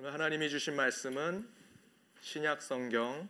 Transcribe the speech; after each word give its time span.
오늘 0.00 0.14
하나님이 0.14 0.48
주신 0.48 0.76
말씀은 0.76 1.46
신약 2.22 2.62
성경 2.62 3.28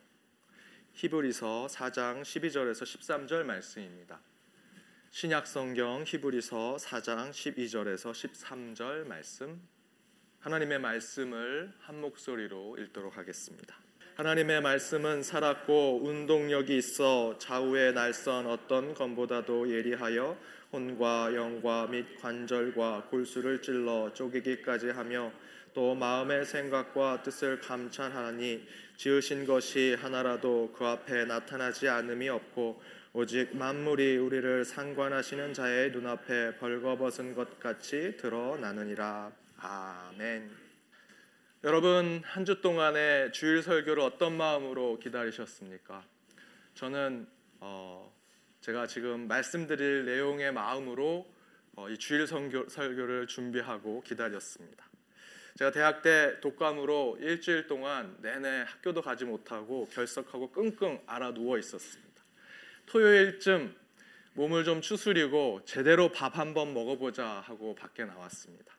히브리서 0.93 1.67
4장 1.69 2.23
12절에서 2.23 2.85
13절 2.85 3.43
말씀입니다. 3.43 4.21
신약 5.11 5.49
성경 5.49 6.05
히브리서 6.07 6.77
4장 6.77 7.31
12절에서 7.33 8.13
13절 8.13 9.05
말씀 9.09 9.61
하나님의 10.39 10.79
말씀을 10.79 11.73
한 11.81 12.01
목소리로 12.01 12.77
읽도록 12.79 13.17
하겠습니다. 13.17 13.75
하나님의 14.15 14.61
말씀은 14.61 15.25
살았고 15.25 16.05
운동력이 16.05 16.79
있어 16.79 17.37
좌우의 17.39 17.95
날선 17.95 18.47
어떤 18.47 18.95
검보다도 18.95 19.73
예리하여 19.73 20.39
혼과 20.73 21.35
영과 21.35 21.89
및 21.89 22.21
관절과 22.21 23.09
골수를 23.11 23.61
찔러 23.61 24.13
쪼개기까지 24.15 24.91
하며 24.91 25.33
또 25.73 25.95
마음의 25.95 26.45
생각과 26.45 27.23
뜻을 27.23 27.61
감찰하니 27.61 28.67
지으신 28.97 29.47
것이 29.47 29.97
하나라도 29.99 30.73
그 30.77 30.85
앞에 30.85 31.25
나타나지 31.25 31.89
않음이 31.89 32.29
없고 32.29 32.83
오직 33.13 33.57
만물이 33.57 34.19
우리를 34.19 34.65
상관하시는 34.65 35.55
자의 35.55 35.91
눈앞에 35.91 36.57
벌거벗은 36.59 37.35
것 37.35 37.59
같이 37.59 38.17
드러나느니라. 38.19 39.33
아멘. 39.59 40.51
여러분 41.65 42.23
한 42.25 42.45
주 42.45 42.61
동안의 42.61 43.33
주일 43.33 43.63
설교를 43.63 44.03
어떤 44.03 44.37
마음으로 44.37 44.99
기다리셨습니까? 44.99 46.05
저는 46.75 47.27
어, 47.61 48.15
제가 48.61 48.87
지금 48.87 49.29
말씀드릴 49.29 50.05
내용의 50.07 50.53
마음으로 50.53 51.27
어, 51.77 51.89
이 51.89 51.99
주일 51.99 52.27
설교, 52.27 52.69
설교를 52.69 53.27
준비하고 53.27 54.03
기다렸습니다. 54.03 54.90
제가 55.59 55.71
대학 55.71 56.03
때 56.03 56.39
독감으로 56.41 57.19
일주일 57.21 57.67
동안 57.67 58.17
내내 58.21 58.65
학교도 58.67 59.03
가지 59.03 59.25
못하고 59.25 59.89
결석하고 59.89 60.51
끙끙 60.51 61.03
앓아 61.07 61.35
누워 61.35 61.59
있었습니다. 61.59 62.23
토요일쯤 62.87 63.75
몸을 64.35 64.65
좀 64.65 64.81
추스리고 64.81 65.63
제대로 65.65 66.11
밥 66.11 66.39
한번 66.39 66.73
먹어보자 66.73 67.27
하고 67.27 67.75
밖에 67.75 68.05
나왔습니다. 68.05 68.75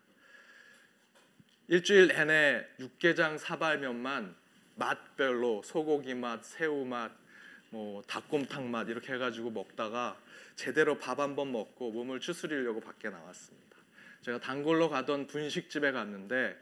일주일 1.68 2.08
내내 2.08 2.66
육개장 2.80 3.38
사발면만 3.38 4.36
맛별로 4.76 5.62
소고기 5.64 6.16
맛, 6.16 6.44
새우 6.44 6.86
맛, 6.86 7.12
뭐 7.70 8.02
닭곰탕 8.04 8.72
맛 8.72 8.90
이렇게 8.90 9.14
해가지고 9.14 9.52
먹다가 9.52 10.18
제대로 10.56 10.98
밥 10.98 11.20
한번 11.20 11.52
먹고 11.52 11.92
몸을 11.92 12.20
추스리려고 12.20 12.80
밖에 12.82 13.10
나왔습니다. 13.10 13.61
제가 14.22 14.40
단골로 14.40 14.90
가던 14.90 15.28
분식집에 15.28 15.92
갔는데 15.92 16.58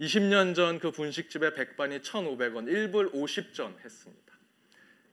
20년 0.00 0.54
전 0.54 0.78
그 0.80 0.90
분식집의 0.90 1.54
백반이 1.54 2.00
1,500원, 2.00 2.66
1불 2.66 3.12
50전 3.12 3.78
했습니다. 3.84 4.34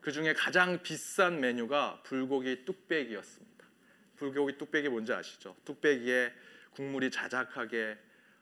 그 0.01 0.11
중에 0.11 0.33
가장 0.33 0.81
비싼 0.81 1.39
메뉴가 1.39 2.01
불고기 2.03 2.65
뚝배기였습니다. 2.65 3.67
불고기 4.15 4.57
뚝배기 4.57 4.89
뭔지 4.89 5.13
아시죠? 5.13 5.55
뚝배기에 5.65 6.33
국물이 6.71 7.11
자작하게 7.11 7.97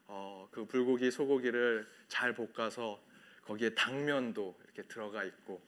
어, 0.06 0.48
그 0.50 0.64
불고기 0.64 1.10
소고기를 1.10 1.86
잘 2.08 2.34
볶아서 2.34 3.00
거기에 3.44 3.70
당면도 3.74 4.58
이렇게 4.64 4.82
들어가 4.82 5.22
있고 5.24 5.62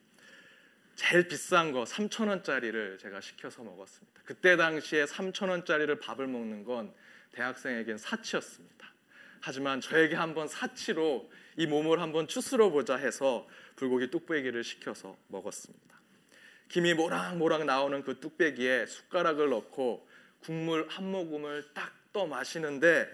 제일 0.94 1.28
비싼 1.28 1.72
거 1.72 1.84
3천 1.84 2.28
원짜리를 2.28 2.98
제가 2.98 3.20
시켜서 3.20 3.62
먹었습니다. 3.62 4.22
그때 4.24 4.56
당시에 4.56 5.04
3천 5.04 5.48
원짜리를 5.50 5.94
밥을 5.98 6.26
먹는 6.26 6.64
건 6.64 6.94
대학생에겐 7.32 7.98
사치였습니다. 7.98 8.92
하지만 9.40 9.80
저에게 9.80 10.14
한번 10.14 10.46
사치로 10.46 11.30
이 11.56 11.66
몸을 11.66 12.00
한번 12.00 12.28
추스러 12.28 12.70
보자 12.70 12.96
해서 12.96 13.48
불고기 13.76 14.10
뚝배기를 14.10 14.62
시켜서 14.62 15.16
먹었습니다. 15.28 16.00
김이 16.68 16.94
모락모락 16.94 17.64
나오는 17.64 18.02
그 18.02 18.20
뚝배기에 18.20 18.86
숟가락을 18.86 19.50
넣고 19.50 20.08
국물 20.40 20.86
한 20.88 21.10
모금을 21.10 21.72
딱 21.74 22.02
떠 22.12 22.26
마시는데 22.26 23.08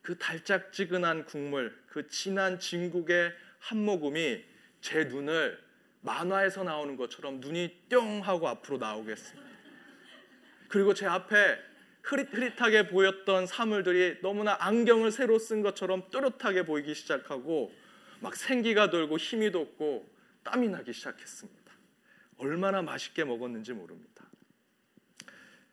그 0.00 0.18
달짝지근한 0.18 1.26
국물, 1.26 1.78
그 1.86 2.08
진한 2.08 2.58
진국의 2.58 3.32
한 3.58 3.84
모금이 3.84 4.42
제 4.80 5.04
눈을 5.04 5.62
만화에서 6.00 6.64
나오는 6.64 6.96
것처럼 6.96 7.38
눈이 7.38 7.86
뿅 7.88 8.20
하고 8.22 8.48
앞으로 8.48 8.78
나오겠습니다. 8.78 9.52
그리고 10.68 10.94
제 10.94 11.06
앞에 11.06 11.58
흐릿흐릿하게 12.02 12.88
보였던 12.88 13.46
사물들이 13.46 14.18
너무나 14.22 14.56
안경을 14.60 15.12
새로 15.12 15.38
쓴 15.38 15.62
것처럼 15.62 16.08
또렷하게 16.10 16.64
보이기 16.64 16.94
시작하고 16.94 17.72
막 18.20 18.36
생기가 18.36 18.90
돌고 18.90 19.18
힘이 19.18 19.50
돋고 19.50 20.08
땀이 20.42 20.68
나기 20.68 20.92
시작했습니다. 20.92 21.72
얼마나 22.38 22.82
맛있게 22.82 23.24
먹었는지 23.24 23.72
모릅니다. 23.72 24.26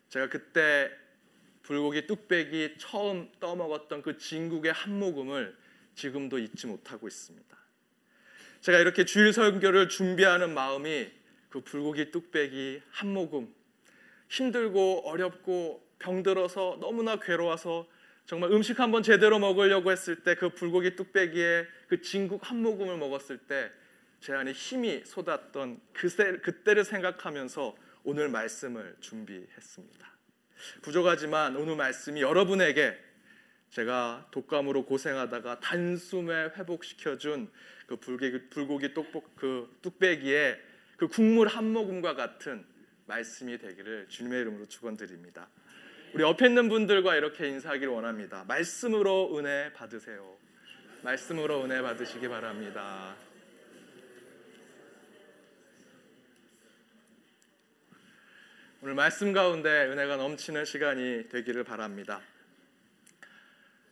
제가 0.10 0.30
그때 0.30 0.92
불고기 1.64 2.08
뚝배기 2.08 2.76
처음 2.78 3.32
떠먹었던 3.40 4.02
그 4.02 4.18
진국의 4.18 4.72
한 4.72 4.98
모금을 4.98 5.56
지금도 5.96 6.40
잊지 6.40 6.68
못하고 6.68 7.08
있습니다. 7.08 7.58
제가 8.62 8.80
이렇게 8.80 9.06
주일 9.06 9.34
설교를 9.34 9.90
준비하는 9.90 10.54
마음이 10.54 11.12
그 11.50 11.62
불고기 11.62 12.12
뚝배기 12.12 12.82
한 12.92 13.14
모금 13.14 13.54
힘들고 14.30 15.08
어렵고 15.08 15.89
병들어서 16.00 16.78
너무나 16.82 17.20
괴로워서 17.20 17.88
정말 18.26 18.52
음식 18.52 18.80
한번 18.80 19.04
제대로 19.04 19.40
먹으려고 19.40 19.92
했을 19.92 20.24
때 20.24 20.36
그 20.36 20.50
불고기 20.50 20.96
뚝배기에 20.96 21.66
그 21.88 22.02
진국 22.02 22.50
한 22.50 22.62
모금을 22.62 22.98
먹었을 22.98 23.38
때 23.38 23.72
제 24.20 24.34
안에 24.34 24.52
힘이 24.52 25.02
쏟았던 25.06 25.80
그때, 25.94 26.38
그때를 26.40 26.84
생각하면서 26.84 27.76
오늘 28.04 28.30
말씀을 28.30 28.96
준비했습니다. 29.00 30.10
부족하지만 30.82 31.56
오늘 31.56 31.76
말씀이 31.78 32.22
여러분에게 32.22 32.98
제가 33.70 34.28
독감으로 34.32 34.86
고생하다가 34.86 35.60
단숨에 35.62 36.52
회복시켜준 36.58 37.50
그 37.88 37.96
불고기, 37.96 38.94
떡볶, 38.94 39.36
그 39.36 39.78
뚝배기에 39.82 40.60
그 40.98 41.08
국물 41.08 41.48
한 41.48 41.72
모금과 41.72 42.16
같은 42.16 42.66
말씀이 43.06 43.58
되기를 43.58 44.08
주님의 44.10 44.42
이름으로 44.42 44.66
축원드립니다. 44.66 45.48
우리 46.12 46.24
옆에 46.24 46.48
있는 46.48 46.70
분들과 46.70 47.16
이렇게 47.16 47.48
인사하기를 47.48 47.94
원합니다. 47.94 48.44
말씀으로 48.48 49.38
은혜 49.38 49.72
받으세요. 49.74 50.36
말씀으로 51.04 51.64
은혜 51.64 51.82
받으시기 51.82 52.28
바랍니다. 52.28 53.16
오늘 58.82 58.96
말씀 58.96 59.34
가운데 59.34 59.70
은혜가 59.70 60.16
넘치는 60.16 60.66
시간이 60.66 61.30
되기를 61.30 61.64
바랍니다. 61.64 62.22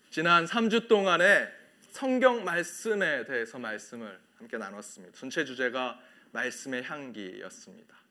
지난 0.09 0.45
3주 0.45 0.87
동안에 0.87 1.49
성경 1.91 2.43
말씀에 2.43 3.25
대해서 3.25 3.59
말씀을 3.59 4.19
함께 4.37 4.57
나눴습니다. 4.57 5.15
전체 5.15 5.45
주제가 5.45 5.99
말씀의 6.31 6.83
향기였습니다. 6.83 8.06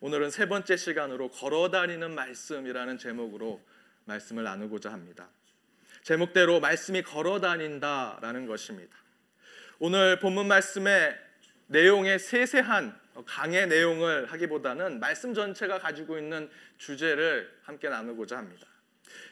오늘은 0.00 0.30
세 0.30 0.46
번째 0.46 0.76
시간으로 0.76 1.28
걸어다니는 1.28 2.14
말씀이라는 2.14 2.98
제목으로 2.98 3.60
말씀을 4.04 4.44
나누고자 4.44 4.92
합니다. 4.92 5.28
제목대로 6.04 6.60
말씀이 6.60 7.02
걸어다닌다라는 7.02 8.46
것입니다. 8.46 8.96
오늘 9.80 10.20
본문 10.20 10.46
말씀의 10.46 11.18
내용의 11.66 12.20
세세한 12.20 12.96
강의 13.26 13.66
내용을 13.66 14.26
하기보다는 14.26 15.00
말씀 15.00 15.34
전체가 15.34 15.80
가지고 15.80 16.16
있는 16.16 16.48
주제를 16.78 17.50
함께 17.64 17.88
나누고자 17.88 18.38
합니다. 18.38 18.68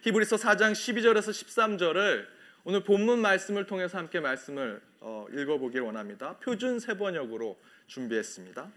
히브리서 0.02 0.34
4장 0.34 0.72
12절에서 0.72 1.30
13절을 1.30 2.26
오늘 2.64 2.82
본문 2.82 3.20
말씀을 3.20 3.66
통해서 3.66 3.98
함께 3.98 4.18
말씀을 4.18 4.80
어, 4.98 5.26
읽어보길 5.32 5.82
원합니다. 5.82 6.36
표준 6.38 6.80
세 6.80 6.98
번역으로 6.98 7.56
준비했습니다. 7.86 8.68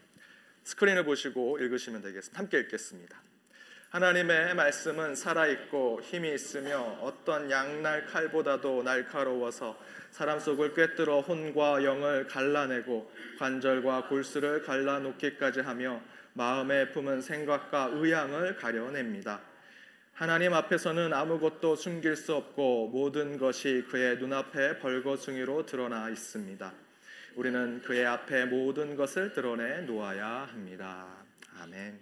스크린을 0.64 1.04
보시고 1.06 1.58
읽으시면 1.60 2.02
되겠습니다. 2.02 2.40
함께 2.40 2.60
읽겠습니다. 2.60 3.22
하나님의 3.90 4.54
말씀은 4.54 5.16
살아있고 5.16 6.02
힘이 6.04 6.36
있으며 6.36 6.80
어떤 7.02 7.50
양날 7.50 8.06
칼보다도 8.06 8.84
날카로워서 8.84 9.80
사람 10.12 10.40
속을 10.40 10.76
꿰뚫어 10.76 11.22
혼과 11.22 11.84
영을 11.84 12.28
갈라내고 12.28 13.12
관절과 13.40 14.08
골수를 14.08 14.62
갈라놓기까지 14.62 15.62
하며 15.62 16.02
마음에 16.34 16.92
품은 16.92 17.22
생각과 17.22 17.90
의향을 17.94 18.58
가려냅니다. 18.58 19.42
하나님 20.14 20.54
앞에서는 20.54 21.14
아무것도 21.14 21.76
숨길 21.76 22.16
수 22.16 22.36
없고 22.36 22.90
모든 22.90 23.38
것이 23.38 23.86
그의 23.90 24.18
눈앞에 24.18 24.80
벌거숭이로 24.80 25.66
드러나 25.66 26.10
있습니다. 26.10 26.74
우리는 27.36 27.81
그의 27.81 28.06
앞에 28.06 28.46
모든 28.46 28.96
것을 28.96 29.34
드러내 29.34 29.81
놓아야 29.81 30.48
합니다. 30.52 31.08
아멘. 31.60 32.00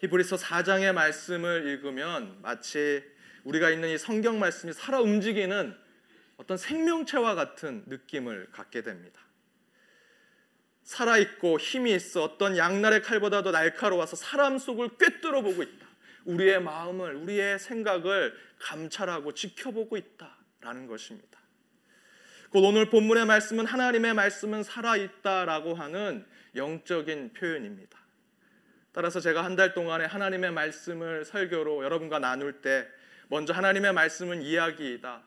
히브리서 0.00 0.36
4장의 0.36 0.92
말씀을 0.92 1.66
읽으면 1.66 2.40
마치 2.40 3.04
우리가 3.44 3.70
있는 3.70 3.88
이 3.90 3.98
성경 3.98 4.38
말씀이 4.38 4.72
살아 4.72 5.00
움직이는 5.00 5.76
어떤 6.36 6.56
생명체와 6.56 7.34
같은 7.34 7.84
느낌을 7.86 8.48
갖게 8.52 8.82
됩니다. 8.82 9.20
살아 10.84 11.18
있고 11.18 11.58
힘이 11.58 11.94
있어 11.94 12.22
어떤 12.22 12.56
양날의 12.56 13.02
칼보다도 13.02 13.50
날카로워서 13.50 14.16
사람 14.16 14.58
속을 14.58 14.96
꿰뚫어 14.98 15.42
보고 15.42 15.62
있다. 15.62 15.86
우리의 16.24 16.62
마음을, 16.62 17.16
우리의 17.16 17.58
생각을 17.58 18.34
감찰하고 18.58 19.32
지켜보고 19.32 19.96
있다라는 19.96 20.86
것입니다. 20.86 21.38
곧 22.50 22.64
오늘 22.64 22.88
본문의 22.88 23.26
말씀은 23.26 23.66
하나님의 23.66 24.14
말씀은 24.14 24.62
살아있다라고 24.62 25.74
하는 25.74 26.24
영적인 26.56 27.34
표현입니다. 27.34 27.98
따라서 28.92 29.20
제가 29.20 29.44
한 29.44 29.54
달 29.54 29.74
동안에 29.74 30.06
하나님의 30.06 30.52
말씀을 30.52 31.24
설교로 31.24 31.84
여러분과 31.84 32.18
나눌 32.18 32.62
때 32.62 32.88
먼저 33.28 33.52
하나님의 33.52 33.92
말씀은 33.92 34.42
이야기이다. 34.42 35.22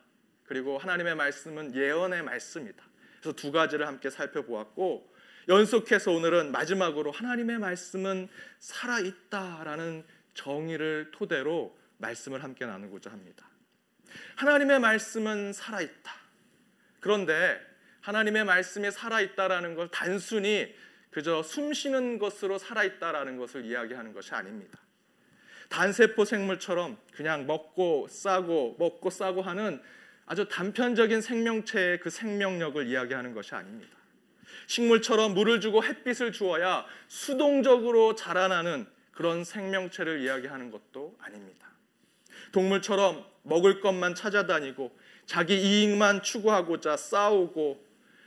그리고 0.46 0.80
하나님의 0.80 1.16
말씀은 1.16 1.76
예언의 1.76 2.24
말씀이다. 2.24 2.84
그래서 3.20 3.36
두 3.36 3.52
가지를 3.52 3.88
함께 3.88 4.10
살펴보았고 4.10 5.14
연속해서 5.48 6.12
오늘은 6.12 6.52
마지막으로 6.52 7.12
하나님의 7.12 7.60
말씀은 7.60 8.30
살아있다라는 8.60 10.04
정의를 10.34 11.12
토대로 11.12 11.78
말씀을 12.00 12.44
함께 12.44 12.66
나누고자 12.66 13.12
합니다. 13.12 13.48
하나님의 14.36 14.80
말씀은 14.80 15.54
살아있다. 15.54 16.21
그런데 17.02 17.60
하나님의 18.00 18.46
말씀이 18.46 18.90
살아있다라는 18.90 19.76
걸 19.76 19.90
단순히 19.90 20.74
그저 21.10 21.44
숨 21.44 21.74
쉬는 21.74 22.20
것으로 22.20 22.58
살아있다라는 22.58 23.36
것을 23.38 23.66
이야기하는 23.66 24.14
것이 24.14 24.34
아닙니다. 24.34 24.80
단세포 25.70 26.26
생물처럼 26.26 26.98
그냥 27.14 27.46
먹고 27.48 28.08
싸고 28.10 28.78
먹고 28.80 29.10
싸고 29.10 29.42
하는 29.42 29.82
아주 30.26 30.48
단편적인 30.48 31.22
생명체의 31.22 32.00
그 32.00 32.10
생명력을 32.10 32.88
이야기하는 32.88 33.34
것이 33.34 33.54
아닙니다. 33.56 33.98
식물처럼 34.68 35.34
물을 35.34 35.60
주고 35.60 35.84
햇빛을 35.84 36.32
주어야 36.32 36.86
수동적으로 37.08 38.16
자라나는 38.16 38.88
그런 39.12 39.44
생명체를 39.44 40.22
이야기하는 40.22 40.72
것도 40.72 41.18
아닙니다. 41.20 41.70
동물처럼 42.52 43.26
먹을 43.44 43.82
것만 43.82 44.16
찾아다니고 44.16 44.98
자기 45.26 45.56
이익만 45.60 46.24
추구하고자 46.24 46.98
싸우고 46.98 47.84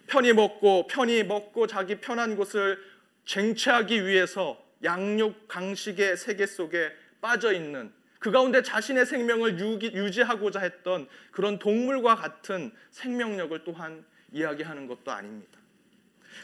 편히 0.06 0.32
먹고 0.32 0.86
편히 0.86 1.22
먹고 1.22 1.66
자기 1.66 1.96
편한 2.00 2.36
곳을 2.36 2.78
쟁취하기 3.26 4.06
위해서 4.06 4.62
양육 4.82 5.48
강식의 5.48 6.16
세계 6.16 6.46
속에 6.46 6.92
빠져 7.20 7.52
있는 7.52 7.92
그 8.18 8.30
가운데 8.30 8.62
자신의 8.62 9.06
생명을 9.06 9.58
유지하고자 9.58 10.60
했던 10.60 11.08
그런 11.30 11.58
동물과 11.58 12.16
같은 12.16 12.72
생명력을 12.90 13.64
또한 13.64 14.04
이야기하는 14.32 14.86
것도 14.86 15.10
아닙니다. 15.10 15.58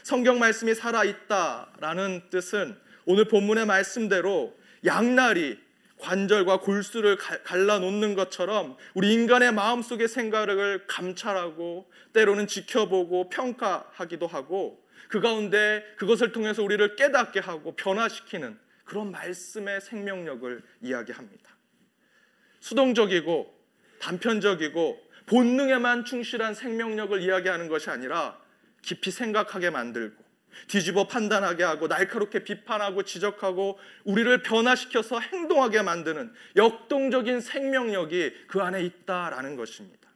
성경 0.03 0.39
말씀이 0.39 0.73
살아있다라는 0.73 2.29
뜻은 2.29 2.77
오늘 3.05 3.25
본문의 3.25 3.65
말씀대로 3.65 4.55
양날이 4.85 5.59
관절과 6.01 6.59
골수를 6.59 7.15
갈라놓는 7.17 8.15
것처럼 8.15 8.75
우리 8.93 9.13
인간의 9.13 9.53
마음속의 9.53 10.07
생각을 10.07 10.87
감찰하고 10.87 11.89
때로는 12.13 12.47
지켜보고 12.47 13.29
평가하기도 13.29 14.27
하고 14.27 14.81
그 15.07 15.19
가운데 15.21 15.83
그것을 15.97 16.31
통해서 16.31 16.63
우리를 16.63 16.95
깨닫게 16.95 17.39
하고 17.39 17.75
변화시키는 17.75 18.57
그런 18.83 19.11
말씀의 19.11 19.81
생명력을 19.81 20.61
이야기합니다. 20.81 21.49
수동적이고 22.59 23.53
단편적이고 23.99 25.11
본능에만 25.27 26.05
충실한 26.05 26.53
생명력을 26.55 27.21
이야기하는 27.21 27.67
것이 27.67 27.89
아니라 27.89 28.39
깊이 28.81 29.11
생각하게 29.11 29.69
만들고 29.69 30.30
뒤집어 30.67 31.07
판단하게 31.07 31.63
하고 31.63 31.87
날카롭게 31.87 32.43
비판하고 32.43 33.03
지적하고 33.03 33.79
우리를 34.03 34.43
변화시켜서 34.43 35.19
행동하게 35.19 35.81
만드는 35.81 36.33
역동적인 36.55 37.41
생명력이 37.41 38.47
그 38.47 38.61
안에 38.61 38.83
있다라는 38.83 39.55
것입니다. 39.55 40.09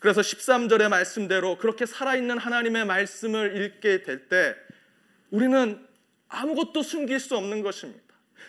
그래서 0.00 0.20
13절의 0.20 0.88
말씀대로 0.88 1.56
그렇게 1.58 1.86
살아있는 1.86 2.38
하나님의 2.38 2.84
말씀을 2.84 3.56
읽게 3.56 4.02
될 4.02 4.28
때 4.28 4.54
우리는 5.30 5.84
아무것도 6.28 6.82
숨길 6.82 7.20
수 7.20 7.36
없는 7.36 7.62
것입니다. 7.62 8.02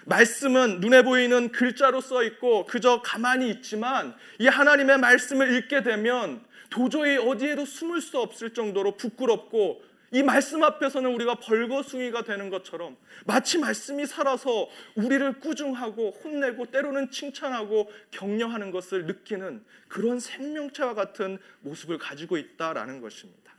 말씀은 0.06 0.80
눈에 0.80 1.02
보이는 1.04 1.52
글자로 1.52 2.02
써 2.02 2.24
있고 2.24 2.66
그저 2.66 3.02
가만히 3.02 3.50
있지만 3.50 4.16
이 4.40 4.48
하나님의 4.48 5.00
말씀을 5.00 5.56
읽게 5.56 5.84
되면 5.84 6.46
도저히 6.70 7.18
어디에도 7.18 7.66
숨을 7.66 8.02
수 8.02 8.20
없을 8.20 8.54
정도로 8.54 8.98
부끄럽고 8.98 9.82
이 10.12 10.24
말씀 10.24 10.64
앞에서는 10.64 11.14
우리가 11.14 11.36
벌거숭이가 11.36 12.24
되는 12.24 12.50
것처럼 12.50 12.96
마치 13.26 13.58
말씀이 13.58 14.06
살아서 14.06 14.70
우리를 14.96 15.40
꾸중하고 15.40 16.12
혼내고 16.24 16.68
때로는 16.72 17.12
칭찬하고 17.12 17.92
격려하는 18.12 18.72
것을 18.72 19.06
느끼는 19.06 19.64
그런 19.90 20.20
생명체와 20.20 20.94
같은 20.94 21.40
모습을 21.62 21.98
가지고 21.98 22.38
있다라는 22.38 23.02
것입니다. 23.02 23.54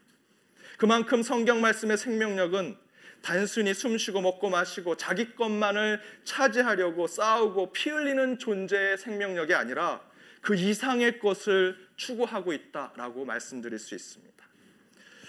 그만큼 0.78 1.22
성경 1.22 1.60
말씀의 1.60 1.98
생명력은 1.98 2.76
단순히 3.20 3.74
숨쉬고 3.74 4.20
먹고 4.20 4.48
마시고 4.48 4.96
자기 4.96 5.34
것만을 5.34 6.00
차지하려고 6.24 7.06
싸우고 7.06 7.72
피 7.72 7.90
흘리는 7.90 8.38
존재의 8.38 8.96
생명력이 8.96 9.54
아니라 9.54 10.00
그 10.40 10.54
이상의 10.54 11.18
것을 11.18 11.76
추구하고 11.96 12.52
있다라고 12.52 13.24
말씀드릴 13.24 13.78
수 13.78 13.94
있습니다. 13.94 14.37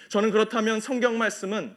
저는 0.10 0.32
그렇다면 0.32 0.82
성경 0.82 1.18
말씀은 1.18 1.76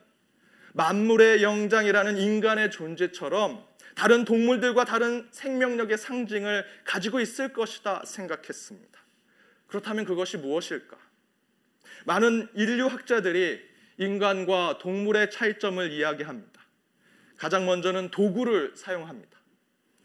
만물의 0.72 1.42
영장이라는 1.42 2.16
인간의 2.16 2.70
존재처럼 2.70 3.62
다른 3.94 4.24
동물들과 4.24 4.86
다른 4.86 5.28
생명력의 5.30 5.98
상징을 5.98 6.64
가지고 6.84 7.20
있을 7.20 7.52
것이다 7.52 8.04
생각했습니다. 8.06 8.98
그렇다면 9.66 10.06
그것이 10.06 10.38
무엇일까? 10.38 10.96
많은 12.06 12.48
인류 12.54 12.86
학자들이 12.86 13.60
인간과 13.98 14.78
동물의 14.78 15.30
차이점을 15.30 15.92
이야기합니다. 15.92 16.62
가장 17.36 17.66
먼저는 17.66 18.10
도구를 18.10 18.72
사용합니다. 18.76 19.38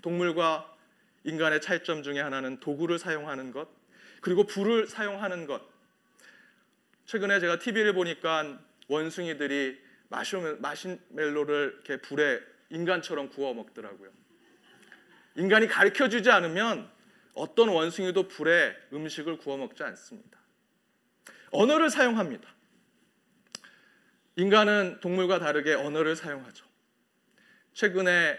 동물과 0.02 0.76
인간의 1.24 1.62
차이점 1.62 2.04
중에 2.04 2.20
하나는 2.20 2.60
도구를 2.60 3.00
사용하는 3.00 3.52
것, 3.52 3.70
그리고 4.20 4.46
불을 4.46 4.88
사용하는 4.88 5.48
것. 5.48 5.77
최근에 7.08 7.40
제가 7.40 7.58
TV를 7.58 7.94
보니까 7.94 8.60
원숭이들이 8.90 9.80
마시멜로를 10.60 11.74
이렇게 11.76 12.02
불에 12.02 12.42
인간처럼 12.70 13.30
구워 13.30 13.54
먹더라고요. 13.54 14.12
인간이 15.36 15.68
가르쳐 15.68 16.10
주지 16.10 16.30
않으면 16.30 16.90
어떤 17.34 17.70
원숭이도 17.70 18.28
불에 18.28 18.76
음식을 18.92 19.38
구워 19.38 19.56
먹지 19.58 19.84
않습니다. 19.84 20.38
언어를 21.52 21.90
사용합니다. 21.90 22.54
인간은 24.36 25.00
동물과 25.00 25.40
다르게 25.40 25.76
언어를 25.76 26.18
사용하죠. 26.18 26.66
최근에 27.74 28.38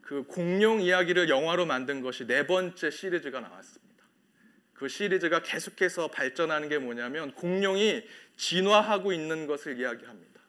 그 0.00 0.24
공룡 0.24 0.80
이야기를 0.80 1.28
영화로 1.28 1.66
만든 1.66 2.00
것이 2.00 2.26
네 2.26 2.46
번째 2.46 2.90
시리즈가 2.90 3.40
나왔습니다. 3.40 3.85
그 4.76 4.88
시리즈가 4.88 5.40
계속해서 5.42 6.08
발전하는 6.08 6.68
게 6.68 6.78
뭐냐면 6.78 7.32
공룡이 7.32 8.02
진화하고 8.36 9.12
있는 9.12 9.46
것을 9.46 9.80
이야기합니다. 9.80 10.40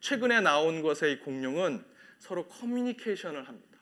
최근에 0.00 0.40
나온 0.40 0.82
것의 0.82 1.12
이 1.12 1.18
공룡은 1.20 1.82
서로 2.18 2.46
커뮤니케이션을 2.48 3.48
합니다. 3.48 3.78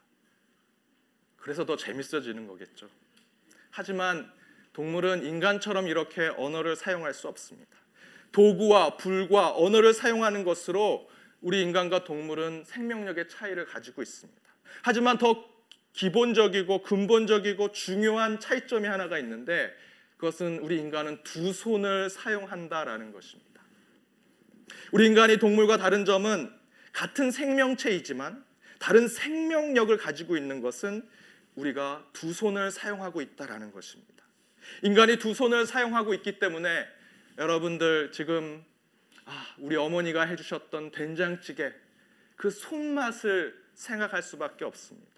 그래서 1.36 1.66
더 1.66 1.76
재밌어지는 1.76 2.46
거겠죠. 2.46 2.88
하지만 3.70 4.30
동물은 4.74 5.24
인간처럼 5.24 5.88
이렇게 5.88 6.28
언어를 6.36 6.76
사용할 6.76 7.12
수 7.12 7.26
없습니다. 7.26 7.76
도구와 8.30 8.96
불과 8.96 9.56
언어를 9.56 9.92
사용하는 9.92 10.44
것으로 10.44 11.10
우리 11.40 11.62
인간과 11.62 12.04
동물은 12.04 12.64
생명력의 12.64 13.28
차이를 13.28 13.64
가지고 13.64 14.02
있습니다. 14.02 14.40
하지만 14.82 15.18
더 15.18 15.49
기본적이고 15.92 16.82
근본적이고 16.82 17.72
중요한 17.72 18.38
차이점이 18.40 18.86
하나가 18.86 19.18
있는데 19.18 19.74
그것은 20.16 20.58
우리 20.60 20.78
인간은 20.78 21.22
두 21.24 21.52
손을 21.52 22.10
사용한다라는 22.10 23.12
것입니다. 23.12 23.62
우리 24.92 25.06
인간이 25.06 25.38
동물과 25.38 25.78
다른 25.78 26.04
점은 26.04 26.52
같은 26.92 27.30
생명체이지만 27.30 28.44
다른 28.78 29.08
생명력을 29.08 29.96
가지고 29.96 30.36
있는 30.36 30.60
것은 30.60 31.08
우리가 31.54 32.06
두 32.12 32.32
손을 32.32 32.70
사용하고 32.70 33.20
있다라는 33.20 33.72
것입니다. 33.72 34.24
인간이 34.82 35.16
두 35.18 35.34
손을 35.34 35.66
사용하고 35.66 36.14
있기 36.14 36.38
때문에 36.38 36.86
여러분들 37.38 38.12
지금 38.12 38.64
아, 39.24 39.46
우리 39.58 39.76
어머니가 39.76 40.22
해주셨던 40.22 40.90
된장찌개 40.92 41.72
그 42.36 42.50
손맛을 42.50 43.58
생각할 43.74 44.22
수밖에 44.22 44.64
없습니다. 44.64 45.09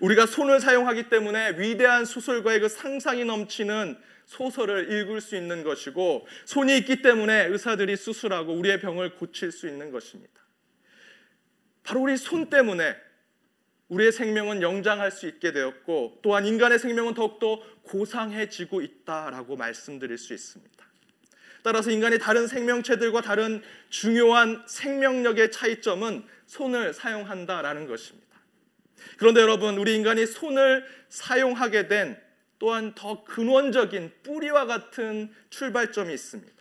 우리가 0.00 0.26
손을 0.26 0.60
사용하기 0.60 1.08
때문에 1.08 1.58
위대한 1.58 2.04
소설가의 2.04 2.60
그 2.60 2.68
상상이 2.68 3.24
넘치는 3.24 3.98
소설을 4.26 4.92
읽을 4.92 5.20
수 5.20 5.36
있는 5.36 5.64
것이고 5.64 6.26
손이 6.44 6.76
있기 6.78 7.02
때문에 7.02 7.46
의사들이 7.46 7.96
수술하고 7.96 8.52
우리의 8.54 8.80
병을 8.80 9.14
고칠 9.16 9.50
수 9.50 9.66
있는 9.66 9.90
것입니다. 9.90 10.42
바로 11.82 12.02
우리 12.02 12.16
손 12.16 12.50
때문에 12.50 12.96
우리의 13.88 14.12
생명은 14.12 14.60
영장할 14.60 15.10
수 15.10 15.26
있게 15.26 15.52
되었고 15.52 16.18
또한 16.22 16.44
인간의 16.44 16.78
생명은 16.78 17.14
더욱더 17.14 17.62
고상해지고 17.84 18.82
있다라고 18.82 19.56
말씀드릴 19.56 20.18
수 20.18 20.34
있습니다. 20.34 20.86
따라서 21.62 21.90
인간이 21.90 22.18
다른 22.18 22.46
생명체들과 22.46 23.22
다른 23.22 23.62
중요한 23.88 24.62
생명력의 24.66 25.50
차이점은 25.50 26.24
손을 26.46 26.92
사용한다라는 26.92 27.86
것입니다. 27.86 28.27
그런데 29.16 29.40
여러분, 29.40 29.78
우리 29.78 29.94
인간이 29.94 30.26
손을 30.26 30.84
사용하게 31.08 31.88
된 31.88 32.20
또한 32.58 32.94
더 32.94 33.24
근원적인 33.24 34.12
뿌리와 34.22 34.66
같은 34.66 35.32
출발점이 35.50 36.12
있습니다. 36.12 36.52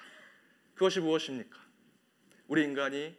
그것이 0.76 1.00
무엇입니까? 1.00 1.58
우리 2.48 2.64
인간이 2.64 3.16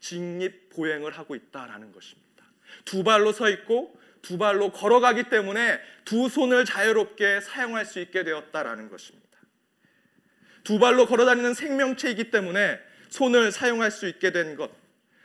직립 0.00 0.70
보행을 0.70 1.12
하고 1.12 1.34
있다라는 1.34 1.92
것입니다. 1.92 2.44
두 2.84 3.04
발로 3.04 3.32
서 3.32 3.50
있고 3.50 3.98
두 4.22 4.38
발로 4.38 4.70
걸어가기 4.70 5.24
때문에 5.24 5.80
두 6.04 6.28
손을 6.28 6.64
자유롭게 6.64 7.40
사용할 7.40 7.84
수 7.84 8.00
있게 8.00 8.22
되었다라는 8.24 8.88
것입니다. 8.88 9.28
두 10.62 10.78
발로 10.78 11.06
걸어다니는 11.06 11.54
생명체이기 11.54 12.30
때문에 12.30 12.78
손을 13.08 13.50
사용할 13.50 13.90
수 13.90 14.06
있게 14.06 14.30
된 14.30 14.56
것. 14.56 14.70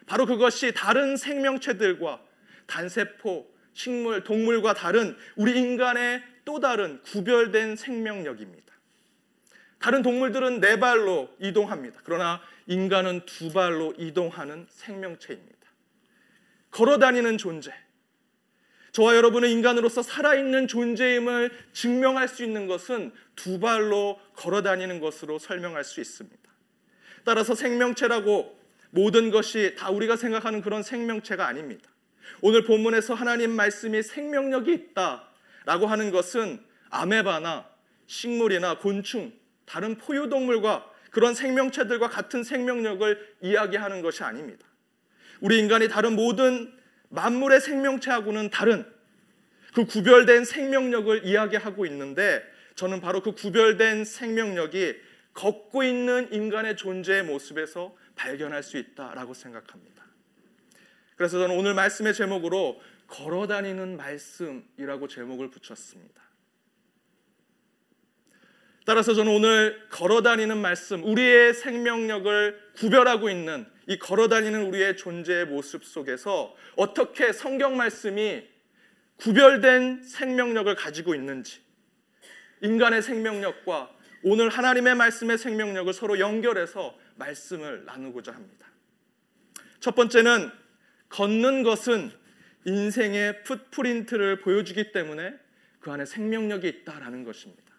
바로 0.07 0.25
그것이 0.25 0.73
다른 0.73 1.17
생명체들과 1.17 2.23
단세포, 2.67 3.47
식물, 3.73 4.23
동물과 4.23 4.73
다른 4.73 5.15
우리 5.35 5.57
인간의 5.57 6.23
또 6.45 6.59
다른 6.59 7.01
구별된 7.03 7.75
생명력입니다. 7.75 8.65
다른 9.79 10.01
동물들은 10.01 10.61
네 10.61 10.79
발로 10.79 11.29
이동합니다. 11.39 11.99
그러나 12.03 12.41
인간은 12.67 13.21
두 13.25 13.51
발로 13.51 13.93
이동하는 13.97 14.65
생명체입니다. 14.69 15.55
걸어 16.71 16.97
다니는 16.97 17.37
존재. 17.37 17.71
저와 18.91 19.15
여러분은 19.15 19.49
인간으로서 19.49 20.01
살아있는 20.01 20.67
존재임을 20.67 21.51
증명할 21.73 22.29
수 22.29 22.43
있는 22.43 22.65
것은 22.65 23.11
두 23.35 23.59
발로 23.59 24.19
걸어 24.35 24.61
다니는 24.61 25.01
것으로 25.01 25.37
설명할 25.37 25.83
수 25.83 25.99
있습니다. 25.99 26.43
따라서 27.25 27.55
생명체라고 27.55 28.57
모든 28.91 29.31
것이 29.31 29.75
다 29.77 29.89
우리가 29.89 30.15
생각하는 30.15 30.61
그런 30.61 30.81
생명체가 30.81 31.45
아닙니다. 31.45 31.89
오늘 32.41 32.63
본문에서 32.63 33.13
하나님 33.13 33.51
말씀이 33.51 34.03
생명력이 34.03 34.73
있다라고 34.73 35.87
하는 35.87 36.11
것은 36.11 36.63
아메바나 36.89 37.69
식물이나 38.07 38.77
곤충, 38.77 39.33
다른 39.65 39.97
포유동물과 39.97 40.91
그런 41.11 41.33
생명체들과 41.33 42.09
같은 42.09 42.43
생명력을 42.43 43.35
이야기하는 43.41 44.01
것이 44.01 44.23
아닙니다. 44.23 44.65
우리 45.39 45.59
인간이 45.59 45.87
다른 45.87 46.15
모든 46.15 46.73
만물의 47.09 47.61
생명체하고는 47.61 48.49
다른 48.49 48.85
그 49.73 49.85
구별된 49.85 50.45
생명력을 50.45 51.25
이야기하고 51.25 51.85
있는데 51.85 52.43
저는 52.75 53.01
바로 53.01 53.21
그 53.21 53.33
구별된 53.33 54.05
생명력이 54.05 54.95
걷고 55.33 55.83
있는 55.83 56.31
인간의 56.31 56.77
존재의 56.77 57.23
모습에서 57.23 57.95
발견할 58.15 58.63
수 58.63 58.77
있다라고 58.77 59.33
생각합니다. 59.33 59.94
그래서 61.15 61.39
저는 61.39 61.57
오늘 61.57 61.73
말씀의 61.73 62.13
제목으로 62.13 62.81
걸어 63.07 63.47
다니는 63.47 63.97
말씀이라고 63.97 65.07
제목을 65.07 65.49
붙였습니다. 65.49 66.23
따라서 68.85 69.15
저는 69.15 69.31
오늘 69.31 69.87
걸어 69.89 70.21
다니는 70.21 70.57
말씀, 70.57 71.03
우리의 71.03 71.55
생명력을 71.55 72.71
구별하고 72.75 73.29
있는 73.29 73.65
이 73.87 73.97
걸어 73.97 74.27
다니는 74.27 74.67
우리의 74.67 74.97
존재의 74.97 75.45
모습 75.45 75.83
속에서 75.83 76.55
어떻게 76.75 77.33
성경 77.33 77.77
말씀이 77.77 78.47
구별된 79.17 80.03
생명력을 80.03 80.73
가지고 80.75 81.15
있는지, 81.15 81.61
인간의 82.61 83.01
생명력과 83.01 83.91
오늘 84.23 84.49
하나님의 84.49 84.95
말씀의 84.95 85.37
생명력을 85.37 85.91
서로 85.93 86.19
연결해서 86.19 86.95
말씀을 87.15 87.85
나누고자 87.85 88.33
합니다. 88.33 88.67
첫 89.79 89.95
번째는 89.95 90.51
걷는 91.15 91.63
것은 91.63 92.11
인생의 92.65 93.43
풋프린트를 93.43 94.39
보여주기 94.39 94.91
때문에 94.91 95.33
그 95.79 95.89
안에 95.89 96.05
생명력이 96.05 96.67
있다라는 96.67 97.23
것입니다. 97.23 97.73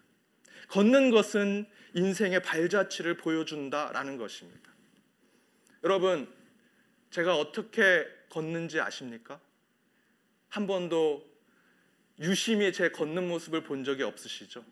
걷는 0.69 1.11
것은 1.11 1.66
인생의 1.93 2.40
발자취를 2.43 3.19
보여준다라는 3.19 4.16
것입니다. 4.16 4.73
여러분, 5.85 6.33
제가 7.11 7.37
어떻게 7.37 8.07
걷는지 8.31 8.81
아십니까? 8.81 9.38
한 10.49 10.66
번도 10.66 11.23
유심히 12.21 12.73
제 12.73 12.88
걷는 12.88 13.28
모습을 13.28 13.64
본 13.64 13.85
적이 13.85 14.05
없으시죠? 14.05 14.64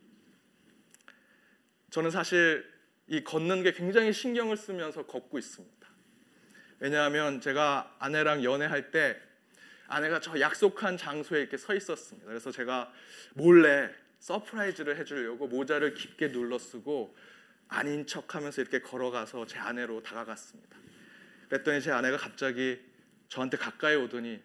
저는 1.91 2.11
사실 2.11 2.65
이 3.09 3.23
걷는 3.23 3.63
게 3.63 3.73
굉장히 3.73 4.15
신경을 4.15 4.57
쓰면서 4.57 5.05
걷고 5.05 5.39
있습니다. 5.39 5.84
왜냐하면 6.81 7.41
제가 7.41 7.97
아내랑 7.99 8.45
연애할 8.45 8.91
때 8.91 9.21
아내가 9.87 10.21
저 10.21 10.39
약속한 10.41 10.97
장소에 10.97 11.41
이렇게 11.41 11.57
서 11.57 11.75
있었습니다. 11.75 12.27
그래서 12.27 12.51
제가 12.51 12.93
몰래 13.35 13.91
surprise를 14.19 14.97
해주려고 14.99 15.47
모자를 15.47 15.95
깊게 15.95 16.33
눌러 16.33 16.59
쓰고 16.59 17.17
아닌 17.69 18.07
척하면서 18.07 18.63
이렇게 18.63 18.81
걸어가서 18.81 19.47
제 19.47 19.59
아내로 19.59 20.03
다가갔습니다. 20.03 20.77
그랬더니 21.49 21.81
제 21.83 21.91
아내가 21.91 22.17
갑자기 22.17 22.81
저한테 23.29 23.57
가까이 23.57 23.97
오더니 23.97 24.43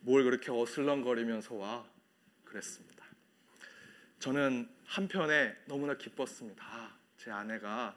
뭘 0.00 0.24
그렇게 0.24 0.50
어슬렁거리면서 0.50 1.54
와 1.54 1.86
그랬습니다. 2.44 3.04
저는 4.18 4.68
한편에 4.84 5.56
너무나 5.66 5.94
기뻤습니다. 5.94 6.64
아, 6.64 6.94
제 7.16 7.30
아내가 7.30 7.96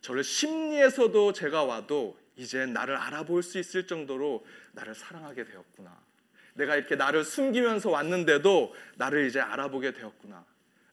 저를 0.00 0.22
심리에서도 0.22 1.32
제가 1.32 1.64
와도 1.64 2.18
이제 2.36 2.66
나를 2.66 2.96
알아볼 2.96 3.42
수 3.42 3.58
있을 3.58 3.86
정도로 3.86 4.46
나를 4.72 4.94
사랑하게 4.94 5.44
되었구나. 5.44 6.06
내가 6.54 6.76
이렇게 6.76 6.96
나를 6.96 7.24
숨기면서 7.24 7.90
왔는데도 7.90 8.74
나를 8.96 9.26
이제 9.26 9.40
알아보게 9.40 9.92
되었구나 9.92 10.44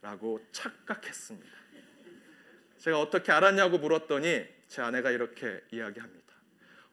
라고 0.01 0.39
착각했습니다. 0.51 1.63
제가 2.79 3.00
어떻게 3.00 3.31
알았냐고 3.31 3.77
물었더니 3.77 4.45
제 4.67 4.81
아내가 4.81 5.12
이렇게 5.12 5.62
이야기합니다. 5.71 6.33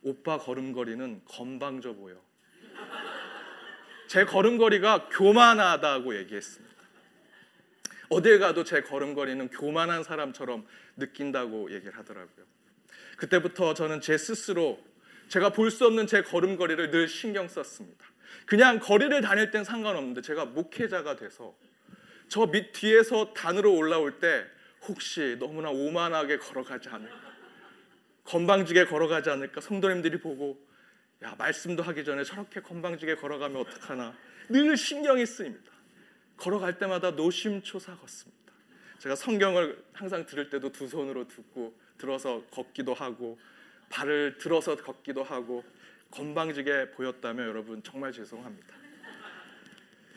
오빠 0.03 0.39
걸음걸이는 0.39 1.23
건방져 1.25 1.95
보여. 1.95 2.21
제 4.07 4.25
걸음걸이가 4.25 5.09
교만하다고 5.09 6.17
얘기했습니다. 6.19 6.77
어딜 8.09 8.41
가도 8.41 8.65
제 8.65 8.83
걸음걸이는 8.83 9.49
교만한 9.51 10.03
사람처럼 10.03 10.67
느낀다고 10.97 11.73
얘기를 11.73 11.97
하더라고요. 11.97 12.45
그때부터 13.21 13.75
저는 13.75 14.01
제 14.01 14.17
스스로 14.17 14.83
제가 15.29 15.51
볼 15.51 15.71
수 15.71 15.87
없는 15.87 16.07
제 16.07 16.23
걸음걸이를 16.23 16.91
늘 16.91 17.07
신경 17.07 17.47
썼습니다. 17.47 18.05
그냥 18.47 18.81
거리를 18.81 19.21
다닐 19.21 19.51
땐 19.51 19.63
상관없는데 19.63 20.23
제가 20.23 20.47
목회자가 20.47 21.17
돼서 21.17 21.55
저 22.29 22.47
밑 22.51 22.73
뒤에서 22.73 23.33
단으로 23.35 23.75
올라올 23.77 24.19
때 24.19 24.47
혹시 24.89 25.37
너무나 25.39 25.69
오만하게 25.71 26.39
걸어가지 26.39 26.89
않을까 26.89 27.31
건방지게 28.25 28.87
걸어가지 28.87 29.31
않을까 29.31 29.61
성도님들이 29.61 30.19
보고 30.21 30.59
야 31.23 31.35
말씀도 31.37 31.83
하기 31.83 32.05
전에 32.05 32.25
저렇게 32.25 32.61
건방지게 32.61 33.17
걸어가면 33.17 33.61
어떡하나. 33.61 34.15
늘 34.49 34.77
신경이 34.77 35.27
쓰입니다. 35.27 35.71
걸어갈 36.39 36.79
때마다 36.79 37.11
노심초사 37.11 37.95
걷습니다. 37.97 38.53
제가 38.99 39.15
성경을 39.17 39.85
항상 39.93 40.25
들을 40.27 40.49
때도 40.49 40.73
두 40.73 40.89
손으로 40.89 41.29
듣고 41.29 41.77
들어서 42.01 42.43
걷기도 42.51 42.95
하고 42.95 43.39
발을 43.91 44.39
들어서 44.39 44.77
걷기도 44.77 45.23
하고 45.23 45.63
건방지게 46.11 46.93
보였다면 46.93 47.47
여러분 47.47 47.83
정말 47.83 48.13
죄송합니다. 48.13 48.75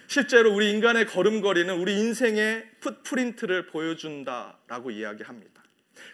실제로 0.07 0.53
우리 0.53 0.71
인간의 0.71 1.07
걸음걸이는 1.07 1.79
우리 1.79 1.99
인생의 1.99 2.69
풋프린트를 2.79 3.67
보여준다라고 3.67 4.91
이야기합니다. 4.91 5.63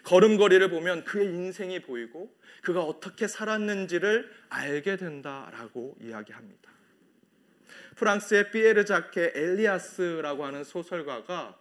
걸음걸이를 0.04 0.70
보면 0.70 1.04
그의 1.04 1.26
인생이 1.26 1.82
보이고 1.82 2.34
그가 2.62 2.82
어떻게 2.82 3.28
살았는지를 3.28 4.30
알게 4.48 4.96
된다라고 4.96 5.96
이야기합니다. 6.00 6.70
프랑스의 7.96 8.50
피에르 8.50 8.84
자케 8.84 9.32
엘리아스라고 9.34 10.44
하는 10.44 10.64
소설가가 10.64 11.58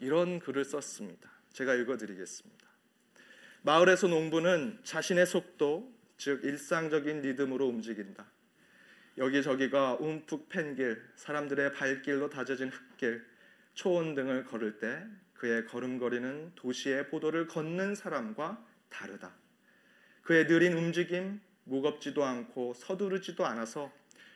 이런 0.00 0.40
글을 0.40 0.64
썼습니다. 0.64 1.30
제가 1.52 1.74
읽어드리겠습니다. 1.74 2.65
마을에서 3.66 4.06
농부는 4.06 4.78
자신의 4.84 5.26
속도, 5.26 5.92
즉 6.18 6.44
일상적인 6.44 7.22
리듬으로 7.22 7.66
움직인다. 7.66 8.24
여기저기가 9.18 9.96
움푹 9.98 10.48
팬 10.48 10.76
길, 10.76 11.02
사람들의 11.16 11.72
발길로 11.72 12.30
다져진 12.30 12.68
흙길, 12.68 13.26
초원 13.74 14.14
등을 14.14 14.44
걸을 14.44 14.78
때 14.78 15.02
그의 15.34 15.66
걸음걸이는 15.66 16.52
도시의 16.54 17.08
보도를 17.08 17.48
걷는 17.48 17.96
사람과 17.96 18.64
다르다. 18.88 19.34
그의 20.22 20.46
느린 20.46 20.74
움직임, 20.74 21.40
무겁지도 21.64 22.22
않고 22.22 22.74
서두르지도 22.74 23.44
않아서 23.46 23.92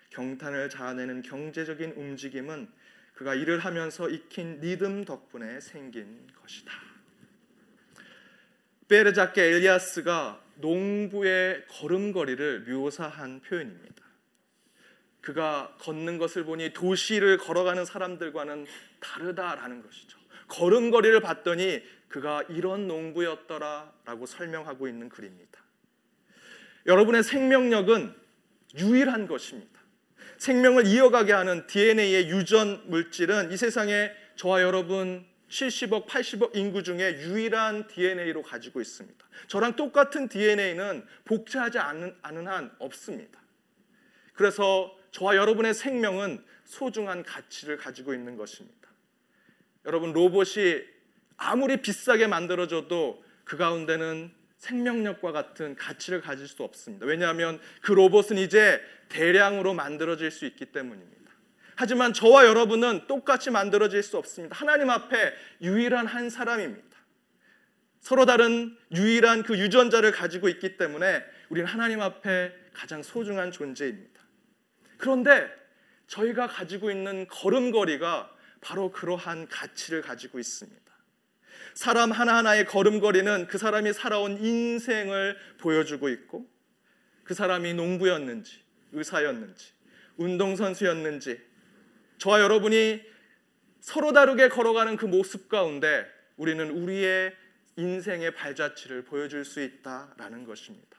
경탄을 0.09 0.71
자아내는 0.71 1.23
경제적인 1.23 1.93
움직임은 1.93 2.69
그가 3.15 3.37
일을 3.37 3.61
하면서 3.61 4.09
익힌 4.09 4.59
리듬 4.59 5.05
덕분에 5.05 5.61
생긴 5.61 6.27
것이다. 6.35 6.90
베르자케 8.91 9.41
엘리아스가 9.41 10.43
농부의 10.57 11.65
걸음걸이를 11.69 12.65
묘사한 12.69 13.41
표현입니다. 13.41 14.05
그가 15.21 15.77
걷는 15.79 16.19
것을 16.19 16.43
보니 16.43 16.73
도시를 16.73 17.39
걸어가는 17.39 17.85
사람들과는 17.85 18.67
다르다라는 18.99 19.83
것이죠. 19.83 20.19
걸음걸이를 20.49 21.21
봤더니 21.21 21.81
그가 22.09 22.43
이런 22.49 22.89
농부였더라라고 22.89 24.27
설명하고 24.27 24.89
있는 24.89 25.09
글입니다. 25.09 25.61
여러분의 26.87 27.23
생명력은 27.23 28.13
유일한 28.77 29.29
것입니다. 29.29 29.81
생명을 30.39 30.89
이어가게 30.89 31.33
하는 31.33 31.69
DNA의 31.69 32.29
유전 32.29 32.83
물질은 32.91 33.53
이 33.53 33.57
세상에 33.57 34.11
저와 34.35 34.63
여러분 34.63 35.30
70억, 35.51 36.07
80억 36.07 36.57
인구 36.57 36.83
중에 36.83 37.21
유일한 37.21 37.87
DNA로 37.89 38.43
가지고 38.43 38.81
있습니다. 38.81 39.27
저랑 39.49 39.77
똑같은 39.77 40.29
DNA는 40.29 41.05
복제하지 41.25 41.79
않은, 41.79 42.17
않은 42.23 42.49
한 42.49 42.73
없습니다. 42.79 43.41
그래서 44.33 44.97
저와 45.11 45.37
여러분의 45.37 45.75
생명은 45.75 46.43
소중한 46.65 47.25
가치를 47.25 47.77
가지고 47.77 48.15
있는 48.15 48.37
것입니다. 48.37 48.89
여러분 49.87 50.13
로봇이 50.13 50.83
아무리 51.37 51.79
비싸게 51.79 52.29
만들어져도 52.29 53.25
그 53.45 53.57
가운데는 53.57 54.31
생명력과 54.59 55.33
같은 55.33 55.75
가치를 55.75 56.21
가질 56.21 56.47
수 56.47 56.63
없습니다. 56.63 57.07
왜냐하면 57.07 57.61
그 57.81 57.93
로봇은 57.93 58.39
이제 58.39 58.81
대량으로 59.09 59.75
만들어질 59.75 60.31
수 60.31 60.47
있기 60.47 60.67
때문입니다. 60.67 61.20
하지만 61.81 62.13
저와 62.13 62.45
여러분은 62.45 63.07
똑같이 63.07 63.51
만들어질 63.51 64.03
수 64.03 64.19
없습니다. 64.19 64.55
하나님 64.55 64.91
앞에 64.91 65.33
유일한 65.63 66.07
한 66.07 66.29
사람입니다. 66.29 66.99
서로 68.01 68.27
다른 68.27 68.77
유일한 68.93 69.43
그 69.43 69.59
유전자를 69.59 70.13
가지고 70.13 70.51
있기 70.51 70.77
때문에 70.77 71.25
우리는 71.49 71.67
하나님 71.67 72.03
앞에 72.03 72.53
가장 72.75 73.03
소중한 73.03 73.51
존재입니다. 73.51 74.21
그런데 74.99 75.51
저희가 76.07 76.49
가지고 76.49 76.91
있는 76.91 77.27
걸음걸이가 77.29 78.31
바로 78.61 78.93
그러한 78.93 79.49
가치를 79.49 80.03
가지고 80.03 80.39
있습니다. 80.39 80.93
사람 81.73 82.13
하나하나의 82.13 82.67
걸음걸이는 82.67 83.47
그 83.47 83.57
사람이 83.57 83.95
살아온 83.95 84.37
인생을 84.37 85.39
보여주고 85.57 86.11
있고 86.11 86.47
그 87.25 87.33
사람이 87.33 87.73
농부였는지 87.73 88.61
의사였는지 88.93 89.73
운동선수였는지 90.19 91.50
저와 92.21 92.41
여러분이 92.43 93.03
서로 93.81 94.13
다르게 94.13 94.49
걸어가는 94.49 94.97
그 94.97 95.07
모습 95.07 95.49
가운데 95.49 96.07
우리는 96.37 96.71
우리의 96.71 97.35
인생의 97.77 98.35
발자취를 98.35 99.05
보여줄 99.05 99.45
수 99.45 99.63
있다라는 99.63 100.45
것입니다. 100.45 100.99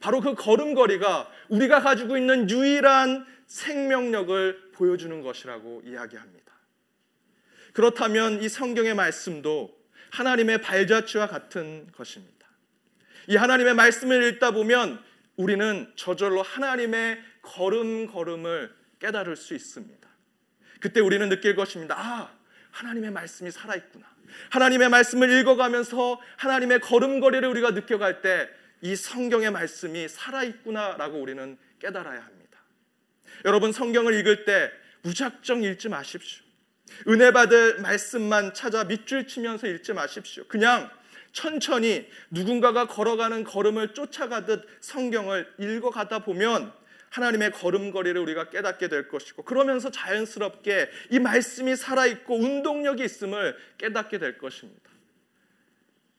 바로 0.00 0.20
그 0.20 0.34
걸음걸이가 0.34 1.30
우리가 1.48 1.80
가지고 1.80 2.18
있는 2.18 2.50
유일한 2.50 3.26
생명력을 3.46 4.72
보여주는 4.74 5.22
것이라고 5.22 5.82
이야기합니다. 5.84 6.52
그렇다면 7.72 8.42
이 8.42 8.48
성경의 8.48 8.94
말씀도 8.94 9.74
하나님의 10.10 10.60
발자취와 10.60 11.28
같은 11.28 11.90
것입니다. 11.92 12.46
이 13.26 13.36
하나님의 13.36 13.74
말씀을 13.74 14.24
읽다 14.24 14.50
보면 14.50 15.02
우리는 15.36 15.90
저절로 15.96 16.42
하나님의 16.42 17.22
걸음걸음을 17.40 18.74
깨달을 18.98 19.36
수 19.36 19.54
있습니다. 19.54 20.11
그때 20.82 21.00
우리는 21.00 21.26
느낄 21.30 21.56
것입니다. 21.56 21.96
아, 21.98 22.30
하나님의 22.72 23.10
말씀이 23.10 23.50
살아있구나. 23.50 24.06
하나님의 24.50 24.88
말씀을 24.90 25.30
읽어가면서 25.40 26.20
하나님의 26.36 26.80
걸음걸이를 26.80 27.48
우리가 27.48 27.70
느껴갈 27.70 28.20
때 28.20 28.62
이 28.82 28.96
성경의 28.96 29.52
말씀이 29.52 30.08
살아있구나라고 30.08 31.20
우리는 31.20 31.56
깨달아야 31.78 32.20
합니다. 32.20 32.58
여러분 33.44 33.72
성경을 33.72 34.12
읽을 34.14 34.44
때 34.44 34.70
무작정 35.02 35.62
읽지 35.62 35.88
마십시오. 35.88 36.44
은혜 37.08 37.32
받을 37.32 37.78
말씀만 37.80 38.54
찾아 38.54 38.84
밑줄 38.84 39.28
치면서 39.28 39.68
읽지 39.68 39.92
마십시오. 39.92 40.44
그냥 40.48 40.90
천천히 41.32 42.08
누군가가 42.30 42.86
걸어가는 42.86 43.44
걸음을 43.44 43.94
쫓아가듯 43.94 44.66
성경을 44.80 45.54
읽어가다 45.58 46.24
보면 46.24 46.72
하나님의 47.12 47.50
걸음걸이를 47.52 48.20
우리가 48.22 48.48
깨닫게 48.48 48.88
될 48.88 49.08
것이고 49.08 49.42
그러면서 49.42 49.90
자연스럽게 49.90 50.88
이 51.10 51.18
말씀이 51.18 51.76
살아있고 51.76 52.36
운동력이 52.36 53.04
있음을 53.04 53.56
깨닫게 53.76 54.18
될 54.18 54.38
것입니다. 54.38 54.90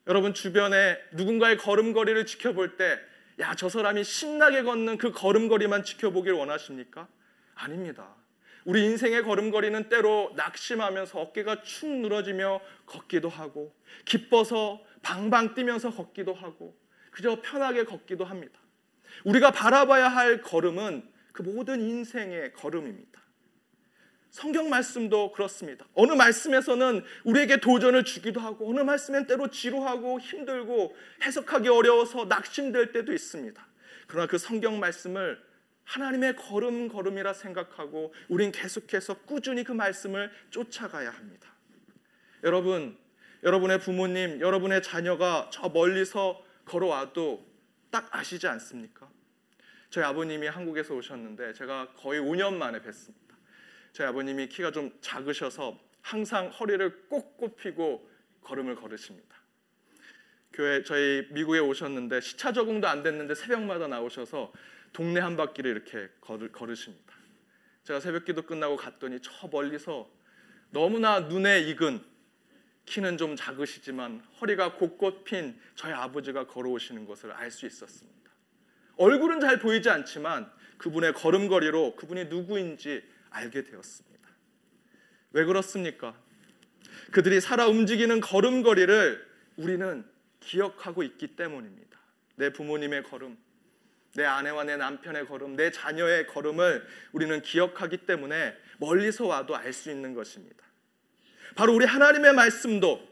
여러분 0.06 0.36
주변에 0.36 0.99
누군가의 1.13 1.58
걸음걸이를 1.58 2.27
지켜볼 2.27 2.77
때 2.77 2.99
야, 3.39 3.56
저 3.56 3.69
사람이 3.69 4.03
신나게 4.03 4.62
걷는 4.62 4.99
그 4.99 5.12
걸음걸이만 5.12 5.84
지켜보길 5.84 6.34
원하십니까? 6.34 7.08
아닙니다. 7.56 8.13
우리 8.63 8.86
인생의 8.86 9.23
걸음걸이는 9.23 9.89
때로 9.89 10.32
낙심하면서 10.36 11.19
어깨가 11.19 11.63
축 11.63 11.88
늘어지며 11.88 12.62
걷기도 12.86 13.29
하고 13.29 13.75
기뻐서 14.06 14.86
방방 15.01 15.56
뛰면서 15.56 15.89
걷기도 15.89 16.36
하고 16.36 16.77
그저 17.10 17.41
편하게 17.41 17.84
걷기도 17.84 18.25
합니다. 18.25 18.62
우리가 19.23 19.52
바라봐야 19.52 20.10
할 20.10 20.41
걸음은 20.41 21.04
그 21.32 21.41
모든 21.41 21.82
인생의 21.82 22.54
걸음입니다. 22.54 23.21
성경 24.30 24.67
말씀도 24.67 25.32
그렇습니다. 25.32 25.86
어느 25.93 26.13
말씀에서는 26.13 27.04
우리에게 27.23 27.58
도전을 27.58 28.04
주기도 28.04 28.39
하고 28.39 28.67
어느 28.67 28.80
말씀엔 28.80 29.28
때로 29.28 29.49
지루하고 29.49 30.19
힘들고 30.19 30.95
해석하기 31.21 31.69
어려워서 31.69 32.26
낙심될 32.26 32.93
때도 32.93 33.13
있습니다. 33.13 33.67
그러나 34.08 34.28
그 34.28 34.39
성경 34.39 34.80
말씀을 34.80 35.39
하나님의 35.84 36.36
걸음 36.36 36.88
걸음이라 36.88 37.34
생각하고 37.34 38.13
우린 38.28 38.52
계속해서 38.52 39.19
꾸준히 39.26 39.63
그 39.63 39.71
말씀을 39.71 40.32
쫓아가야 40.49 41.12
합니다. 41.12 41.54
여러분, 42.43 42.97
여러분의 43.43 43.80
부모님, 43.80 44.39
여러분의 44.39 44.82
자녀가 44.82 45.49
저 45.52 45.69
멀리서 45.69 46.43
걸어와도 46.65 47.45
딱 47.93 48.08
아시지 48.10 48.47
않습니까? 48.47 49.08
저희 49.91 50.03
아버님이 50.03 50.47
한국에서 50.47 50.95
오셨는데 50.95 51.53
제가 51.53 51.93
거의 51.93 52.19
5년 52.19 52.56
만에 52.56 52.82
뵀습니다. 52.82 53.36
저희 53.91 54.08
아버님이 54.08 54.49
키가 54.49 54.71
좀 54.71 54.91
작으셔서 54.99 55.79
항상 56.01 56.47
허리를 56.47 57.08
꼭 57.08 57.38
굽히고 57.38 58.10
걸음을 58.41 58.73
걸으십니다. 58.73 59.38
교회 60.51 60.84
저희 60.84 61.27
미국에 61.29 61.60
오셨는데 61.60 62.21
시차 62.21 62.51
적응도 62.51 62.88
안 62.88 63.03
됐는데 63.03 63.36
새벽마다 63.36 63.88
나오셔서 63.88 64.51
동네 64.91 65.19
한 65.19 65.38
바퀴를 65.38 65.69
이렇게 65.69 66.10
걸을, 66.19 66.51
걸으십니다. 66.51 67.13
제가 67.84 67.99
새벽기도 67.99 68.41
끝나고 68.41 68.75
갔더니 68.75 69.19
저 69.21 69.47
멀리서 69.49 70.10
너무나 70.71 71.19
눈에 71.19 71.60
익은 71.60 72.03
키는 72.86 73.17
좀 73.17 73.36
작으시지만 73.36 74.22
허리가 74.41 74.74
곳곳 74.74 75.24
핀 75.24 75.60
저희 75.76 75.93
아버지가 75.93 76.48
걸어오시는 76.48 77.06
것을 77.06 77.32
알 77.32 77.50
수 77.50 77.65
있었습니다. 77.65 78.32
얼굴은 78.98 79.39
잘 79.39 79.60
보이지 79.60 79.89
않지만 79.89 80.52
그분의 80.78 81.13
걸음걸이로 81.13 81.96
그분이 81.96 82.26
누구인지 82.26 83.04
알게 83.30 83.63
되었습니다. 83.63 84.30
왜 85.32 85.46
그렇습니까? 85.46 86.15
그들이 87.12 87.41
살아 87.41 87.67
움직이는 87.67 88.22
걸음걸이를 88.22 89.26
우리는 89.58 90.06
기억하고 90.39 91.04
있기 91.04 91.36
때문입니다. 91.36 91.98
내 92.36 92.52
부모님의 92.52 93.04
걸음, 93.04 93.38
내 94.15 94.26
아내와 94.26 94.65
내 94.65 94.78
남편의 94.78 95.28
걸음, 95.28 95.56
내 95.56 95.72
자녀의 95.72 96.28
걸음을 96.28 96.86
우리는 97.13 97.41
기억하기 97.41 98.06
때문에 98.06 98.56
멀리서 98.78 99.26
와도 99.26 99.56
알 99.56 99.74
수 99.74 99.89
있는 99.89 100.13
것입니다. 100.13 100.63
바로 101.56 101.73
우리 101.73 101.86
하나님의 101.86 102.34
말씀도 102.34 103.08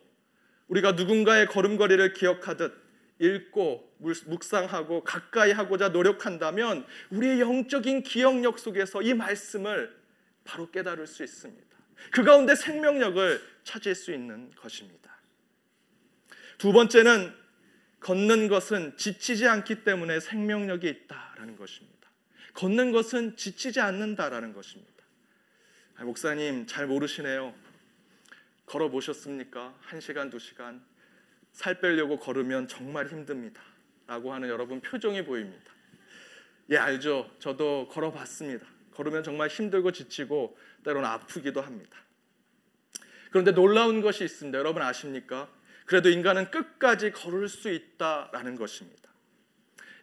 우리가 0.67 0.93
누군가의 0.93 1.47
걸음걸이를 1.47 2.13
기억하듯 2.13 2.73
읽고 3.19 3.91
묵상하고 3.99 5.03
가까이 5.03 5.51
하고자 5.51 5.89
노력한다면 5.89 6.85
우리의 7.11 7.39
영적인 7.39 8.03
기억력 8.03 8.57
속에서 8.57 9.01
이 9.01 9.13
말씀을 9.13 9.95
바로 10.43 10.71
깨달을 10.71 11.05
수 11.05 11.23
있습니다. 11.23 11.77
그 12.11 12.23
가운데 12.23 12.55
생명력을 12.55 13.41
찾을 13.63 13.93
수 13.93 14.11
있는 14.11 14.51
것입니다. 14.55 15.11
두 16.57 16.73
번째는 16.73 17.33
걷는 17.99 18.47
것은 18.47 18.97
지치지 18.97 19.47
않기 19.47 19.83
때문에 19.83 20.19
생명력이 20.19 20.89
있다라는 20.89 21.55
것입니다. 21.57 22.09
걷는 22.53 22.91
것은 22.91 23.37
지치지 23.37 23.79
않는다라는 23.79 24.53
것입니다. 24.53 24.91
아, 25.97 26.03
목사님 26.03 26.65
잘 26.65 26.87
모르시네요. 26.87 27.53
걸어 28.71 28.89
보셨습니까? 28.89 29.75
한 29.81 29.99
시간, 29.99 30.29
두 30.29 30.39
시간 30.39 30.81
살 31.51 31.81
빼려고 31.81 32.17
걸으면 32.17 32.69
정말 32.69 33.05
힘듭니다. 33.05 33.61
라고 34.07 34.33
하는 34.33 34.47
여러분 34.47 34.79
표정이 34.79 35.25
보입니다. 35.25 35.73
예, 36.69 36.77
알죠. 36.77 37.29
저도 37.39 37.89
걸어봤습니다. 37.89 38.65
걸으면 38.93 39.23
정말 39.23 39.49
힘들고 39.49 39.91
지치고 39.91 40.57
때로는 40.85 41.05
아프기도 41.05 41.59
합니다. 41.59 41.97
그런데 43.29 43.51
놀라운 43.51 43.99
것이 43.99 44.23
있습니다. 44.23 44.57
여러분 44.57 44.81
아십니까? 44.81 45.49
그래도 45.85 46.09
인간은 46.09 46.49
끝까지 46.49 47.11
걸을 47.11 47.49
수 47.49 47.69
있다라는 47.69 48.55
것입니다. 48.55 49.11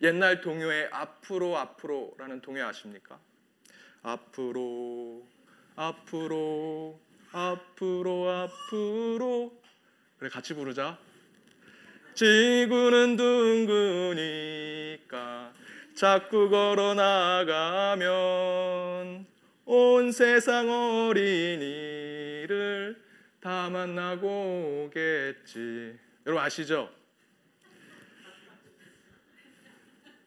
옛날 0.02 0.42
동요의 0.42 0.90
앞으로 0.92 1.57
앞으로라는 1.57 2.42
동요 2.42 2.66
아십니까? 2.66 3.18
앞으로 4.02 5.26
앞으로 5.74 7.08
앞으로 7.38 8.29
앞으로 8.29 9.57
그래 10.18 10.29
같이 10.29 10.55
부르자. 10.55 10.98
지구는 12.14 13.16
둥그니까 15.07 15.53
자꾸 15.94 16.51
걸어 16.51 16.94
나가면 16.94 18.07
온 19.66 20.11
세상 20.11 20.68
어린이를 21.09 22.48
다 23.40 23.70
만나고 23.70 24.87
오겠지. 24.87 25.96
여러분 26.27 26.44
아시죠? 26.44 26.92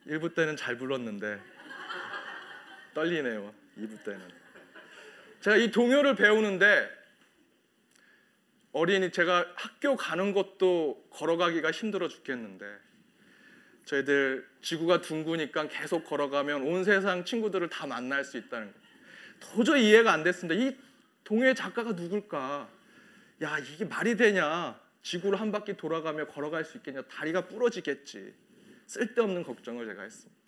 1부 0.07 0.33
때는 0.33 0.55
잘 0.55 0.77
불렀는데 0.77 1.41
떨리네요. 2.93 3.53
2부 3.77 4.01
때는. 4.05 4.21
제가 5.41 5.57
이 5.57 5.71
동요를 5.71 6.15
배우는데 6.15 7.00
어린이 8.73 9.11
제가 9.11 9.45
학교 9.55 9.95
가는 9.95 10.33
것도 10.33 11.07
걸어가기가 11.09 11.71
힘들어 11.71 12.07
죽겠는데 12.07 12.65
저희들 13.85 14.47
지구가 14.61 15.01
둥그니까 15.01 15.67
계속 15.67 16.05
걸어가면 16.05 16.63
온 16.63 16.83
세상 16.83 17.25
친구들을 17.25 17.69
다 17.69 17.87
만날 17.87 18.23
수 18.23 18.37
있다는 18.37 18.71
거. 18.71 18.79
도저히 19.39 19.89
이해가 19.89 20.13
안 20.13 20.23
됐습니다. 20.23 20.61
이 20.61 20.77
동요의 21.23 21.55
작가가 21.55 21.91
누굴까? 21.91 22.69
야 23.41 23.57
이게 23.59 23.85
말이 23.85 24.15
되냐? 24.15 24.79
지구를 25.01 25.39
한 25.39 25.51
바퀴 25.51 25.75
돌아가며 25.75 26.27
걸어갈 26.27 26.63
수 26.63 26.77
있겠냐? 26.77 27.01
다리가 27.03 27.47
부러지겠지. 27.47 28.33
쓸데없는 28.85 29.43
걱정을 29.43 29.85
제가 29.87 30.03
했습니다. 30.03 30.41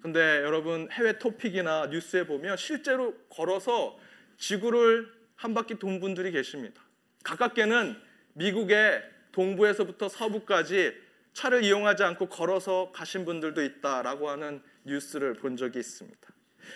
근데 0.00 0.20
여러분 0.42 0.88
해외 0.90 1.18
토픽이나 1.18 1.86
뉴스에 1.86 2.26
보면 2.26 2.56
실제로 2.56 3.14
걸어서 3.28 3.98
지구를 4.38 5.12
한 5.36 5.54
바퀴 5.54 5.78
돈 5.78 6.00
분들이 6.00 6.32
계십니다. 6.32 6.82
가깝게는 7.22 7.96
미국의 8.34 9.02
동부에서부터 9.32 10.08
서부까지 10.08 10.94
차를 11.32 11.64
이용하지 11.64 12.02
않고 12.04 12.28
걸어서 12.28 12.92
가신 12.92 13.24
분들도 13.24 13.62
있다라고 13.62 14.28
하는 14.28 14.62
뉴스를 14.84 15.34
본 15.34 15.56
적이 15.56 15.78
있습니다. 15.78 16.18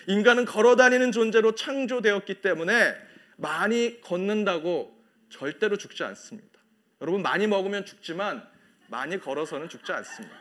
인간은 0.07 0.45
걸어 0.45 0.75
다니는 0.75 1.11
존재로 1.11 1.55
창조되었기 1.55 2.41
때문에 2.41 2.95
많이 3.37 4.01
걷는다고 4.01 4.97
절대로 5.29 5.77
죽지 5.77 6.03
않습니다. 6.03 6.59
여러분 7.01 7.21
많이 7.21 7.47
먹으면 7.47 7.85
죽지만 7.85 8.47
많이 8.87 9.19
걸어서는 9.19 9.69
죽지 9.69 9.91
않습니다. 9.91 10.35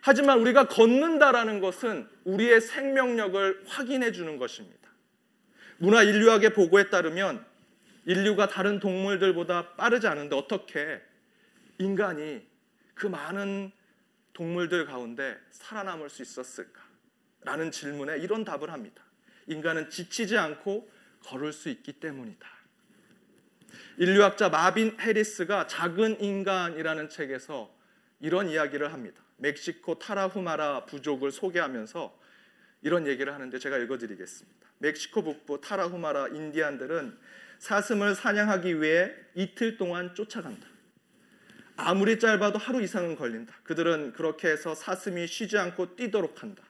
하지만 0.00 0.38
우리가 0.38 0.68
걷는다라는 0.68 1.60
것은 1.60 2.08
우리의 2.24 2.60
생명력을 2.60 3.64
확인해 3.66 4.12
주는 4.12 4.38
것입니다. 4.38 4.78
문화 5.78 6.02
인류학의 6.02 6.54
보고에 6.54 6.88
따르면 6.88 7.44
인류가 8.08 8.48
다른 8.48 8.80
동물들보다 8.80 9.74
빠르지 9.74 10.06
않은데 10.06 10.34
어떻게 10.34 10.98
인간이 11.76 12.40
그 12.94 13.06
많은 13.06 13.70
동물들 14.32 14.86
가운데 14.86 15.38
살아남을 15.50 16.08
수 16.08 16.22
있었을까? 16.22 16.80
라는 17.42 17.70
질문에 17.70 18.16
이런 18.16 18.46
답을 18.46 18.72
합니다. 18.72 19.04
인간은 19.46 19.90
지치지 19.90 20.38
않고 20.38 20.88
걸을 21.24 21.52
수 21.52 21.68
있기 21.68 22.00
때문이다. 22.00 22.48
인류학자 23.98 24.48
마빈 24.48 24.98
해리스가 24.98 25.66
작은 25.66 26.22
인간이라는 26.22 27.10
책에서 27.10 27.70
이런 28.20 28.48
이야기를 28.48 28.90
합니다. 28.90 29.22
멕시코 29.36 29.98
타라후마라 29.98 30.86
부족을 30.86 31.30
소개하면서 31.30 32.18
이런 32.80 33.06
얘기를 33.06 33.34
하는데 33.34 33.58
제가 33.58 33.76
읽어드리겠습니다. 33.76 34.66
멕시코 34.78 35.22
북부 35.22 35.60
타라후마라 35.60 36.28
인디안들은 36.28 37.18
사슴을 37.58 38.14
사냥하기 38.14 38.80
위해 38.80 39.12
이틀 39.34 39.76
동안 39.76 40.14
쫓아간다. 40.14 40.66
아무리 41.76 42.18
짧아도 42.18 42.58
하루 42.58 42.82
이상은 42.82 43.14
걸린다. 43.16 43.54
그들은 43.62 44.12
그렇게 44.12 44.48
해서 44.48 44.74
사슴이 44.74 45.26
쉬지 45.26 45.58
않고 45.58 45.96
뛰도록 45.96 46.42
한다. 46.42 46.62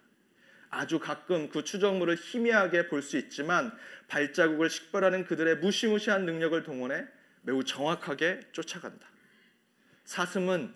아주 0.71 0.99
가끔 0.99 1.49
그 1.49 1.65
추적물을 1.65 2.17
희미하게 2.17 2.89
볼 2.89 3.01
수 3.01 3.17
있지만 3.17 3.73
발자국을 4.09 4.69
식별하는 4.69 5.25
그들의 5.25 5.57
무시무시한 5.59 6.27
능력을 6.27 6.63
동원해 6.63 7.07
매우 7.43 7.65
정확하게 7.65 8.41
쫓아간다. 8.53 9.09
사슴은 10.05 10.75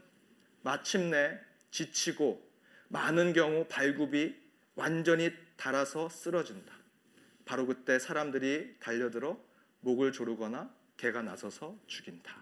마침내 0.62 1.38
지치고 1.70 2.42
많은 2.88 3.32
경우 3.32 3.66
발굽이 3.68 4.34
완전히 4.76 5.32
닳아서 5.56 6.08
쓰러진다. 6.08 6.72
바로 7.44 7.66
그때 7.66 7.98
사람들이 7.98 8.76
달려들어 8.80 9.38
목을 9.82 10.12
조르거나 10.12 10.74
개가 10.96 11.22
나서서 11.22 11.76
죽인다. 11.86 12.34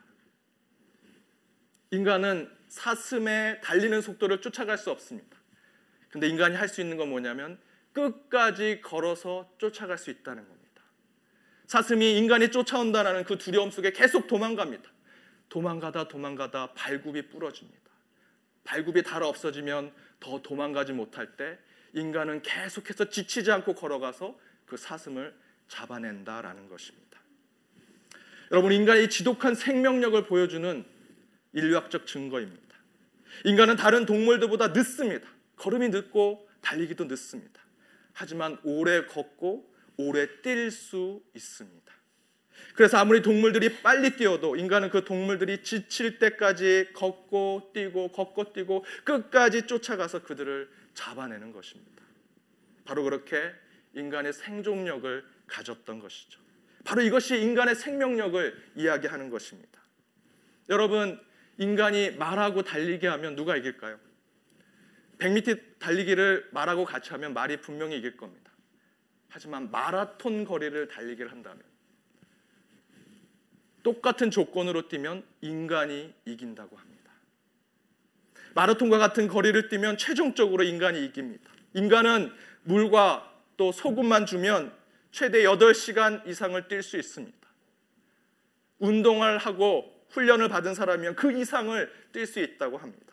인간은 1.91 2.51
사슴의 2.69 3.61
달리는 3.63 4.01
속도를 4.01 4.41
쫓아갈 4.41 4.79
수 4.79 4.91
없습니다. 4.91 5.37
근데 6.09 6.29
인간이 6.29 6.55
할 6.55 6.69
수 6.69 6.81
있는 6.81 6.97
건 6.97 7.11
뭐냐면 7.11 7.59
끝까지 7.93 8.81
걸어서 8.81 9.53
쫓아갈 9.59 9.99
수 9.99 10.11
있다는 10.11 10.47
겁니다. 10.47 10.83
사슴이 11.67 12.19
인간이 12.19 12.51
쫓아온다는 12.51 13.25
그 13.25 13.39
두려움 13.39 13.71
속에 13.71 13.93
계속 13.93 14.27
도망갑니다. 14.27 14.91
도망가다 15.49 16.09
도망가다 16.09 16.75
발굽이 16.75 17.29
부러집니다. 17.29 17.91
발굽이 18.65 19.03
닳아 19.03 19.27
없어지면 19.27 19.93
더 20.21 20.43
도망가지 20.43 20.93
못할 20.93 21.37
때 21.37 21.59
인간은 21.93 22.43
계속해서 22.43 23.09
지치지 23.09 23.51
않고 23.51 23.75
걸어가서 23.75 24.39
그 24.67 24.77
사슴을 24.77 25.37
잡아낸다라는 25.67 26.69
것입니다. 26.69 27.10
여러분 28.51 28.73
인간의 28.73 29.11
지독한 29.11 29.55
생명력을 29.55 30.25
보여주는 30.25 30.85
인류학적 31.53 32.07
증거입니다. 32.07 32.61
인간은 33.45 33.77
다른 33.77 34.07
동물들보다 34.07 34.69
늦습니다. 34.69 35.29
걸음이 35.57 35.89
늦고 35.91 36.49
달리기도 36.61 37.05
늦습니다. 37.05 37.61
하지만 38.13 38.59
오래 38.65 39.05
걷고 39.07 39.73
오래 39.99 40.27
뛸 40.43 40.71
수 40.71 41.23
있습니다. 41.35 41.93
그래서 42.75 42.99
아무리 42.99 43.23
동물들이 43.23 43.83
빨리 43.83 44.17
뛰어도 44.17 44.57
인간은 44.57 44.91
그 44.91 45.05
동물들이 45.05 45.63
지칠 45.63 46.19
때까지 46.19 46.89
걷고 46.93 47.71
뛰고 47.73 48.09
걷고 48.09 48.53
뛰고 48.53 48.85
끝까지 49.05 49.67
쫓아가서 49.67 50.25
그들을 50.25 50.69
잡아내는 50.95 51.53
것입니다. 51.53 52.03
바로 52.85 53.05
그렇게 53.05 53.53
인간의 53.95 54.33
생존력을 54.33 55.25
가졌던 55.47 56.01
것이죠. 56.01 56.41
바로 56.85 57.03
이것이 57.03 57.41
인간의 57.41 57.75
생명력을 57.75 58.73
이야기하는 58.77 59.31
것입니다. 59.31 59.81
여러분, 60.69 61.21
인간이 61.59 62.13
말하고 62.13 62.63
달리게 62.63 63.07
하면 63.07 63.37
누가 63.37 63.57
이길까요? 63.57 63.99
100m 65.19 65.79
달리기를 65.79 66.49
말하고 66.53 66.85
같이 66.85 67.11
하면 67.11 67.35
말이 67.35 67.61
분명히 67.61 67.99
이길 67.99 68.17
겁니다. 68.17 68.51
하지만 69.29 69.71
마라톤 69.71 70.45
거리를 70.45 70.89
달리기를 70.89 71.31
한다면 71.31 71.63
똑같은 73.83 74.31
조건으로 74.31 74.89
뛰면 74.89 75.25
인간이 75.41 76.13
이긴다고 76.25 76.77
합니다. 76.77 77.11
마라톤과 78.55 78.99
같은 78.99 79.29
거리를 79.29 79.69
뛰면 79.69 79.97
최종적으로 79.97 80.65
인간이 80.65 81.05
이깁니다. 81.05 81.51
인간은 81.75 82.33
물과 82.65 83.33
또 83.57 83.73
소금만 83.73 84.27
주면 84.27 84.73
최대 85.11 85.43
8시간 85.43 86.27
이상을 86.27 86.63
뛸 86.69 86.83
수 86.83 86.97
있습니다. 86.97 87.39
운동을 88.79 89.39
하고 89.39 90.07
훈련을 90.11 90.49
받은 90.49 90.75
사람이면 90.75 91.17
그 91.17 91.33
이상을 91.33 91.93
뛸 92.13 92.27
수 92.27 92.41
있다고 92.41 92.79
합니다. 92.79 93.11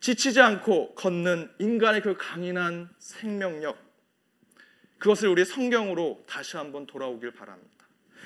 지치지 0.00 0.40
않고 0.40 0.94
걷는 0.94 1.50
인간의 1.58 2.00
그 2.00 2.16
강인한 2.16 2.88
생명력, 2.98 3.78
그것을 4.98 5.28
우리 5.28 5.44
성경으로 5.44 6.24
다시 6.26 6.56
한번 6.56 6.86
돌아오길 6.86 7.32
바랍니다. 7.32 7.70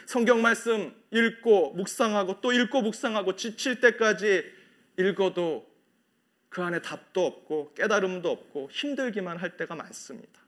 성경 0.07 0.43
말씀 0.43 0.95
읽고 1.11 1.73
묵상하고 1.75 2.41
또 2.41 2.53
읽고 2.53 2.83
묵상하고 2.83 3.37
지칠 3.37 3.81
때까지 3.81 4.45
읽어도 4.99 5.73
그 6.49 6.63
안에 6.63 6.81
답도 6.81 7.27
없고 7.27 7.75
깨달음도 7.75 8.31
없고 8.31 8.71
힘들기만 8.71 9.39
할 9.39 9.57
때가 9.57 9.75
많습니다. 9.75 10.44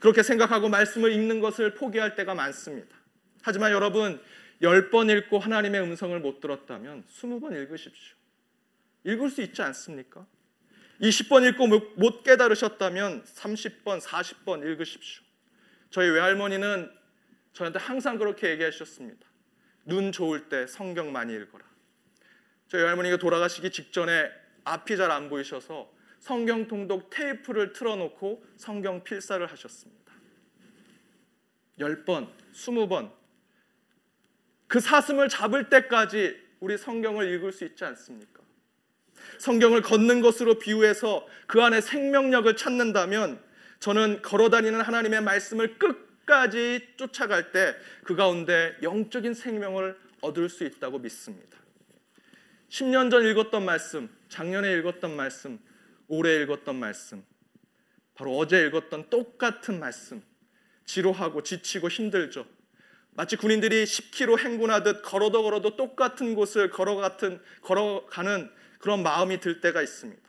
그렇게 0.00 0.22
생각하고 0.22 0.68
말씀을 0.68 1.12
읽는 1.12 1.40
것을 1.40 1.74
포기할 1.74 2.14
때가 2.14 2.34
많습니다. 2.34 2.96
하지만 3.42 3.72
여러분, 3.72 4.20
열번 4.62 5.10
읽고 5.10 5.38
하나님의 5.38 5.82
음성을 5.82 6.18
못 6.20 6.40
들었다면 6.40 7.04
스무 7.08 7.40
번 7.40 7.54
읽으십시오. 7.54 8.16
읽을 9.04 9.30
수 9.30 9.42
있지 9.42 9.60
않습니까? 9.62 10.26
20번 11.00 11.46
읽고 11.48 11.66
못 11.96 12.22
깨달으셨다면 12.22 13.24
30번, 13.24 14.00
40번 14.00 14.64
읽으십시오. 14.64 15.22
저희 15.90 16.08
외할머니는 16.08 16.90
저한테 17.52 17.78
항상 17.78 18.18
그렇게 18.18 18.50
얘기하셨습니다. 18.50 19.26
눈 19.84 20.12
좋을 20.12 20.48
때 20.48 20.66
성경 20.66 21.12
많이 21.12 21.34
읽어라. 21.34 21.64
저희 22.68 22.82
외할머니가 22.82 23.18
돌아가시기 23.18 23.70
직전에 23.70 24.30
앞이 24.64 24.96
잘 24.96 25.10
안 25.10 25.28
보이셔서 25.28 25.92
성경 26.24 26.66
통독 26.66 27.10
테이프를 27.10 27.74
틀어놓고 27.74 28.42
성경 28.56 29.04
필사를 29.04 29.46
하셨습니다. 29.46 30.10
10번, 31.78 32.28
20번 32.54 33.10
그 34.66 34.80
사슴을 34.80 35.28
잡을 35.28 35.68
때까지 35.68 36.34
우리 36.60 36.78
성경을 36.78 37.30
읽을 37.30 37.52
수 37.52 37.66
있지 37.66 37.84
않습니까? 37.84 38.40
성경을 39.38 39.82
걷는 39.82 40.22
것으로 40.22 40.58
비유해서 40.58 41.28
그 41.46 41.60
안에 41.60 41.82
생명력을 41.82 42.56
찾는다면 42.56 43.38
저는 43.80 44.22
걸어다니는 44.22 44.80
하나님의 44.80 45.20
말씀을 45.20 45.78
끝까지 45.78 46.88
쫓아갈 46.96 47.52
때 47.52 47.74
그 48.02 48.16
가운데 48.16 48.74
영적인 48.82 49.34
생명을 49.34 49.94
얻을 50.22 50.48
수 50.48 50.64
있다고 50.64 51.00
믿습니다. 51.00 51.58
10년 52.70 53.10
전 53.10 53.26
읽었던 53.26 53.62
말씀, 53.62 54.08
작년에 54.30 54.72
읽었던 54.78 55.14
말씀, 55.14 55.58
올해 56.08 56.42
읽었던 56.42 56.76
말씀, 56.76 57.24
바로 58.14 58.36
어제 58.36 58.66
읽었던 58.66 59.10
똑같은 59.10 59.80
말씀, 59.80 60.22
지루하고 60.84 61.42
지치고 61.42 61.88
힘들죠. 61.88 62.46
마치 63.12 63.36
군인들이 63.36 63.84
10km 63.84 64.38
행군하듯 64.40 65.02
걸어도 65.02 65.42
걸어도 65.42 65.76
똑같은 65.76 66.34
곳을 66.34 66.70
걸어가는 66.70 67.40
걸어가는 67.62 68.50
그런 68.80 69.02
마음이 69.02 69.40
들 69.40 69.60
때가 69.60 69.82
있습니다. 69.82 70.22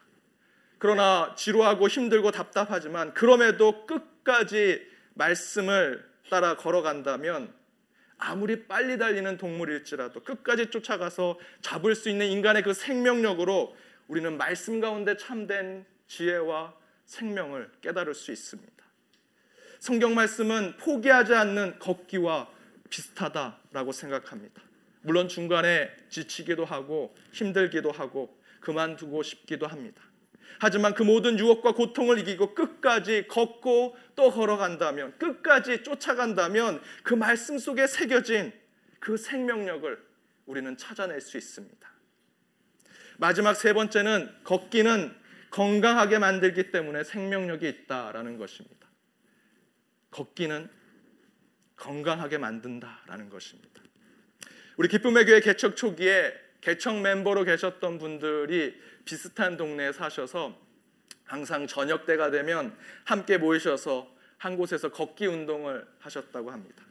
그러나 0.77 1.33
지루하고 1.35 1.87
힘들고 1.87 2.31
답답하지만 2.31 3.13
그럼에도 3.13 3.85
끝까지 3.85 4.85
말씀을 5.15 6.05
따라 6.29 6.55
걸어간다면 6.55 7.53
아무리 8.17 8.67
빨리 8.67 8.97
달리는 8.97 9.37
동물일지라도 9.37 10.23
끝까지 10.23 10.69
쫓아가서 10.69 11.39
잡을 11.61 11.95
수 11.95 12.09
있는 12.09 12.27
인간의 12.27 12.63
그 12.63 12.73
생명력으로 12.73 13.75
우리는 14.07 14.37
말씀 14.37 14.79
가운데 14.79 15.17
참된 15.17 15.85
지혜와 16.07 16.75
생명을 17.05 17.71
깨달을 17.81 18.13
수 18.13 18.31
있습니다. 18.31 18.73
성경 19.79 20.15
말씀은 20.15 20.77
포기하지 20.77 21.33
않는 21.33 21.79
걷기와 21.79 22.49
비슷하다라고 22.89 23.91
생각합니다. 23.91 24.61
물론 25.01 25.27
중간에 25.27 25.89
지치기도 26.09 26.65
하고 26.65 27.15
힘들기도 27.31 27.91
하고 27.91 28.35
그만두고 28.59 29.21
싶기도 29.23 29.67
합니다. 29.67 30.01
하지만 30.59 30.93
그 30.93 31.03
모든 31.03 31.37
유혹과 31.37 31.73
고통을 31.73 32.17
이기고 32.19 32.55
끝까지 32.55 33.27
걷고 33.27 33.97
또 34.15 34.31
걸어간다면 34.31 35.17
끝까지 35.17 35.83
쫓아간다면 35.83 36.81
그 37.03 37.13
말씀 37.13 37.57
속에 37.57 37.87
새겨진 37.87 38.53
그 38.99 39.17
생명력을 39.17 40.03
우리는 40.45 40.77
찾아낼 40.77 41.21
수 41.21 41.37
있습니다. 41.37 41.94
마지막 43.17 43.53
세 43.53 43.73
번째는 43.73 44.43
걷기는 44.43 45.15
건강하게 45.51 46.19
만들기 46.19 46.71
때문에 46.71 47.03
생명력이 47.03 47.67
있다라는 47.67 48.37
것입니다. 48.37 48.87
걷기는 50.11 50.69
건강하게 51.75 52.37
만든다라는 52.37 53.29
것입니다. 53.29 53.81
우리 54.77 54.89
기쁨의 54.89 55.25
교회 55.25 55.39
개척 55.39 55.75
초기에 55.75 56.33
개척 56.61 56.99
멤버로 57.01 57.43
계셨던 57.43 57.99
분들이 57.99 58.75
비슷한 59.05 59.55
동네에 59.55 59.91
사셔서 59.91 60.59
항상 61.23 61.67
저녁 61.67 62.05
때가 62.05 62.31
되면 62.31 62.75
함께 63.03 63.37
모이셔서 63.37 64.13
한 64.37 64.57
곳에서 64.57 64.89
걷기 64.91 65.27
운동을 65.27 65.87
하셨다고 65.99 66.51
합니다. 66.51 66.83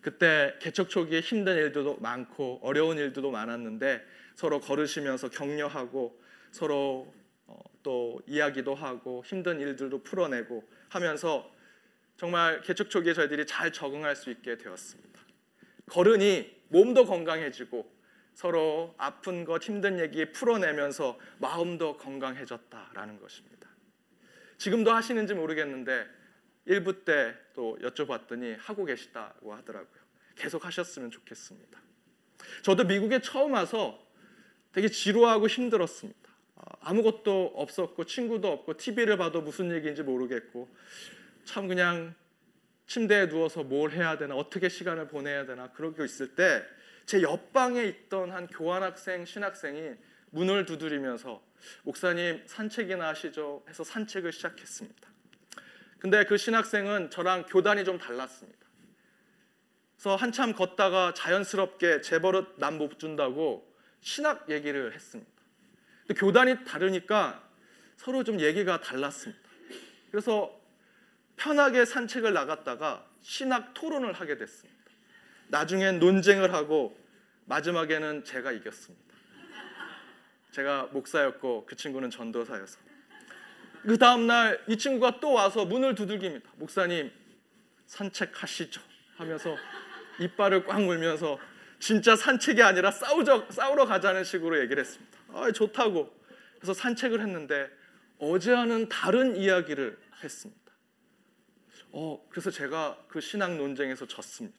그때 0.00 0.54
개척 0.60 0.88
초기에 0.88 1.20
힘든 1.20 1.56
일들도 1.56 1.98
많고 2.00 2.60
어려운 2.62 2.96
일들도 2.96 3.30
많았는데 3.30 4.04
서로 4.38 4.60
걸으시면서 4.60 5.30
격려하고 5.30 6.22
서로 6.52 7.12
어, 7.48 7.58
또 7.82 8.22
이야기도 8.24 8.72
하고 8.72 9.24
힘든 9.26 9.58
일들도 9.58 10.04
풀어내고 10.04 10.62
하면서 10.88 11.50
정말 12.16 12.60
개척 12.62 12.88
초기에 12.88 13.14
저희들이 13.14 13.46
잘 13.46 13.72
적응할 13.72 14.14
수 14.14 14.30
있게 14.30 14.56
되었습니다. 14.56 15.20
걸으니 15.90 16.56
몸도 16.68 17.06
건강해지고 17.06 17.90
서로 18.34 18.94
아픈 18.96 19.44
것 19.44 19.60
힘든 19.60 19.98
얘기 19.98 20.30
풀어내면서 20.30 21.18
마음도 21.38 21.96
건강해졌다라는 21.96 23.18
것입니다. 23.18 23.68
지금도 24.56 24.92
하시는지 24.92 25.34
모르겠는데 25.34 26.06
1부 26.68 27.04
때 27.04 27.34
또 27.54 27.76
여쭤봤더니 27.80 28.56
하고 28.60 28.84
계시다고 28.84 29.52
하더라고요. 29.52 30.00
계속 30.36 30.64
하셨으면 30.64 31.10
좋겠습니다. 31.10 31.80
저도 32.62 32.84
미국에 32.84 33.20
처음 33.20 33.54
와서 33.54 34.07
되게 34.78 34.88
지루하고 34.88 35.48
힘들었습니다. 35.48 36.30
아, 36.54 36.62
아무것도 36.82 37.54
없었고 37.56 38.04
친구도 38.04 38.46
없고 38.52 38.76
TV를 38.76 39.16
봐도 39.16 39.42
무슨 39.42 39.74
얘기인지 39.74 40.04
모르겠고 40.04 40.68
참 41.44 41.66
그냥 41.66 42.14
침대에 42.86 43.28
누워서 43.28 43.64
뭘 43.64 43.90
해야 43.90 44.16
되나 44.16 44.36
어떻게 44.36 44.68
시간을 44.68 45.08
보내야 45.08 45.46
되나 45.46 45.72
그러고 45.72 46.04
있을 46.04 46.34
때 46.36 46.62
제 47.06 47.22
옆방에 47.22 47.84
있던 47.84 48.30
한 48.30 48.46
교환학생 48.46 49.24
신학생이 49.24 49.94
문을 50.30 50.66
두드리면서 50.66 51.42
목사님 51.82 52.42
산책이나 52.46 53.08
하시죠 53.08 53.64
해서 53.66 53.82
산책을 53.82 54.30
시작했습니다. 54.30 55.08
근데 55.98 56.24
그 56.26 56.36
신학생은 56.36 57.10
저랑 57.10 57.46
교단이 57.46 57.84
좀 57.84 57.96
달랐습니다. 57.96 58.58
그래서 59.96 60.16
한참 60.16 60.52
걷다가 60.52 61.14
자연스럽게 61.14 62.02
제 62.02 62.20
버릇 62.20 62.56
남 62.58 62.76
못 62.76 62.98
준다고 62.98 63.67
신학 64.00 64.48
얘기를 64.48 64.94
했습니다. 64.94 65.30
근데 66.06 66.18
교단이 66.18 66.64
다르니까 66.64 67.42
서로 67.96 68.24
좀 68.24 68.40
얘기가 68.40 68.80
달랐습니다. 68.80 69.42
그래서 70.10 70.58
편하게 71.36 71.84
산책을 71.84 72.32
나갔다가 72.32 73.06
신학 73.22 73.74
토론을 73.74 74.12
하게 74.12 74.36
됐습니다. 74.36 74.78
나중엔 75.48 75.98
논쟁을 75.98 76.52
하고 76.52 76.98
마지막에는 77.46 78.24
제가 78.24 78.52
이겼습니다. 78.52 79.14
제가 80.52 80.88
목사였고 80.92 81.66
그 81.66 81.76
친구는 81.76 82.10
전도사여서. 82.10 82.78
그 83.82 83.96
다음 83.96 84.26
날 84.26 84.60
이 84.68 84.76
친구가 84.76 85.20
또 85.20 85.32
와서 85.32 85.64
문을 85.64 85.94
두들깁니다. 85.94 86.50
목사님 86.56 87.10
산책하시죠 87.86 88.80
하면서 89.16 89.56
이빨을 90.20 90.64
꽉 90.64 90.82
물면서 90.82 91.38
진짜 91.78 92.16
산책이 92.16 92.62
아니라 92.62 92.90
싸우죠 92.90 93.46
싸우러 93.50 93.86
가자는 93.86 94.24
식으로 94.24 94.60
얘기를 94.60 94.82
했습니다. 94.82 95.18
아 95.32 95.50
좋다고. 95.52 96.12
그래서 96.56 96.74
산책을 96.74 97.20
했는데 97.20 97.70
어제와는 98.18 98.88
다른 98.88 99.36
이야기를 99.36 99.96
했습니다. 100.22 100.72
어, 101.92 102.24
그래서 102.30 102.50
제가 102.50 102.98
그 103.08 103.20
신앙 103.20 103.56
논쟁에서 103.56 104.06
졌습니다. 104.06 104.58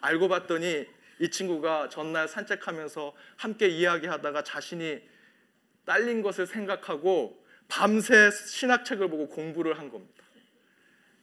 알고 0.00 0.28
봤더니 0.28 0.86
이 1.20 1.30
친구가 1.30 1.88
전날 1.88 2.28
산책하면서 2.28 3.14
함께 3.36 3.68
이야기하다가 3.68 4.42
자신이 4.42 5.00
딸린 5.86 6.22
것을 6.22 6.46
생각하고 6.46 7.42
밤새 7.68 8.30
신학책을 8.30 9.08
보고 9.08 9.28
공부를 9.28 9.78
한 9.78 9.90
겁니다. 9.90 10.24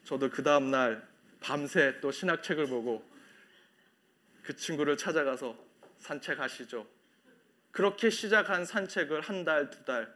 저도 0.04 0.30
그 0.30 0.42
다음 0.44 0.72
날 0.72 1.06
밤새 1.40 2.00
또 2.02 2.12
신학책을 2.12 2.68
보고 2.68 3.04
그 4.44 4.56
친구를 4.56 4.98
찾아가서 4.98 5.56
산책하시죠. 6.00 6.88
그렇게 7.72 8.10
시작한 8.10 8.66
산책을 8.66 9.22
한 9.22 9.44
달, 9.44 9.70
두 9.70 9.86
달, 9.86 10.14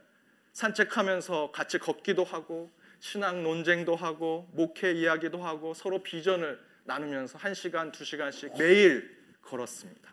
산책하면서 0.52 1.52
같이 1.52 1.78
걷기도 1.78 2.24
하고 2.24 2.70
신앙 2.98 3.42
논쟁도 3.42 3.94
하고 3.94 4.48
목회 4.52 4.92
이야기도 4.92 5.42
하고 5.42 5.74
서로 5.74 6.02
비전을 6.02 6.58
나누면서 6.84 7.38
한 7.38 7.54
시간 7.54 7.92
두 7.92 8.04
시간씩 8.04 8.56
매일 8.58 9.16
걸었습니다. 9.42 10.10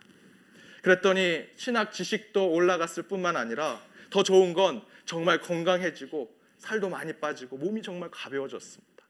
그랬더니 0.81 1.47
신학 1.55 1.91
지식도 1.91 2.51
올라갔을 2.51 3.03
뿐만 3.03 3.37
아니라 3.37 3.81
더 4.09 4.21
좋은 4.21 4.53
건 4.53 4.83
정말 5.05 5.39
건강해지고 5.39 6.33
살도 6.57 6.89
많이 6.89 7.13
빠지고 7.13 7.57
몸이 7.57 7.81
정말 7.81 8.09
가벼워졌습니다. 8.11 9.03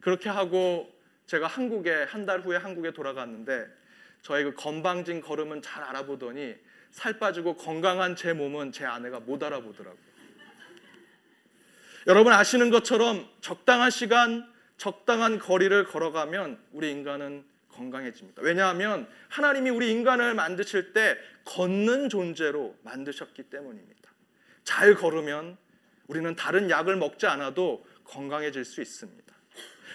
그렇게 0.00 0.28
하고 0.28 0.90
제가 1.26 1.46
한국에 1.46 2.04
한 2.04 2.24
달 2.24 2.40
후에 2.40 2.56
한국에 2.56 2.92
돌아갔는데 2.92 3.66
저의 4.26 4.42
그 4.42 4.54
건방진 4.54 5.20
걸음은 5.20 5.62
잘 5.62 5.84
알아보더니 5.84 6.56
살 6.90 7.20
빠지고 7.20 7.54
건강한 7.54 8.16
제 8.16 8.32
몸은 8.32 8.72
제 8.72 8.84
아내가 8.84 9.20
못 9.20 9.40
알아보더라고요. 9.40 10.02
여러분 12.08 12.32
아시는 12.32 12.70
것처럼 12.70 13.28
적당한 13.40 13.88
시간, 13.92 14.52
적당한 14.78 15.38
거리를 15.38 15.84
걸어가면 15.84 16.58
우리 16.72 16.90
인간은 16.90 17.44
건강해집니다. 17.68 18.42
왜냐하면 18.42 19.08
하나님이 19.28 19.70
우리 19.70 19.92
인간을 19.92 20.34
만드실 20.34 20.92
때 20.92 21.16
걷는 21.44 22.08
존재로 22.08 22.76
만드셨기 22.82 23.44
때문입니다. 23.44 24.10
잘 24.64 24.96
걸으면 24.96 25.56
우리는 26.08 26.34
다른 26.34 26.68
약을 26.68 26.96
먹지 26.96 27.28
않아도 27.28 27.86
건강해질 28.02 28.64
수 28.64 28.82
있습니다. 28.82 29.32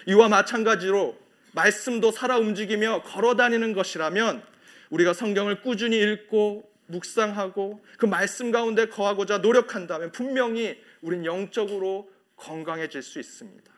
이와 0.06 0.30
마찬가지로 0.30 1.21
말씀도 1.52 2.12
살아 2.12 2.38
움직이며 2.38 3.02
걸어 3.02 3.36
다니는 3.36 3.72
것이라면 3.72 4.42
우리가 4.90 5.12
성경을 5.12 5.62
꾸준히 5.62 6.00
읽고 6.00 6.70
묵상하고 6.86 7.84
그 7.96 8.06
말씀 8.06 8.50
가운데 8.50 8.86
거하고자 8.86 9.38
노력한다면 9.38 10.12
분명히 10.12 10.82
우린 11.00 11.24
영적으로 11.24 12.10
건강해질 12.36 13.02
수 13.02 13.18
있습니다. 13.18 13.72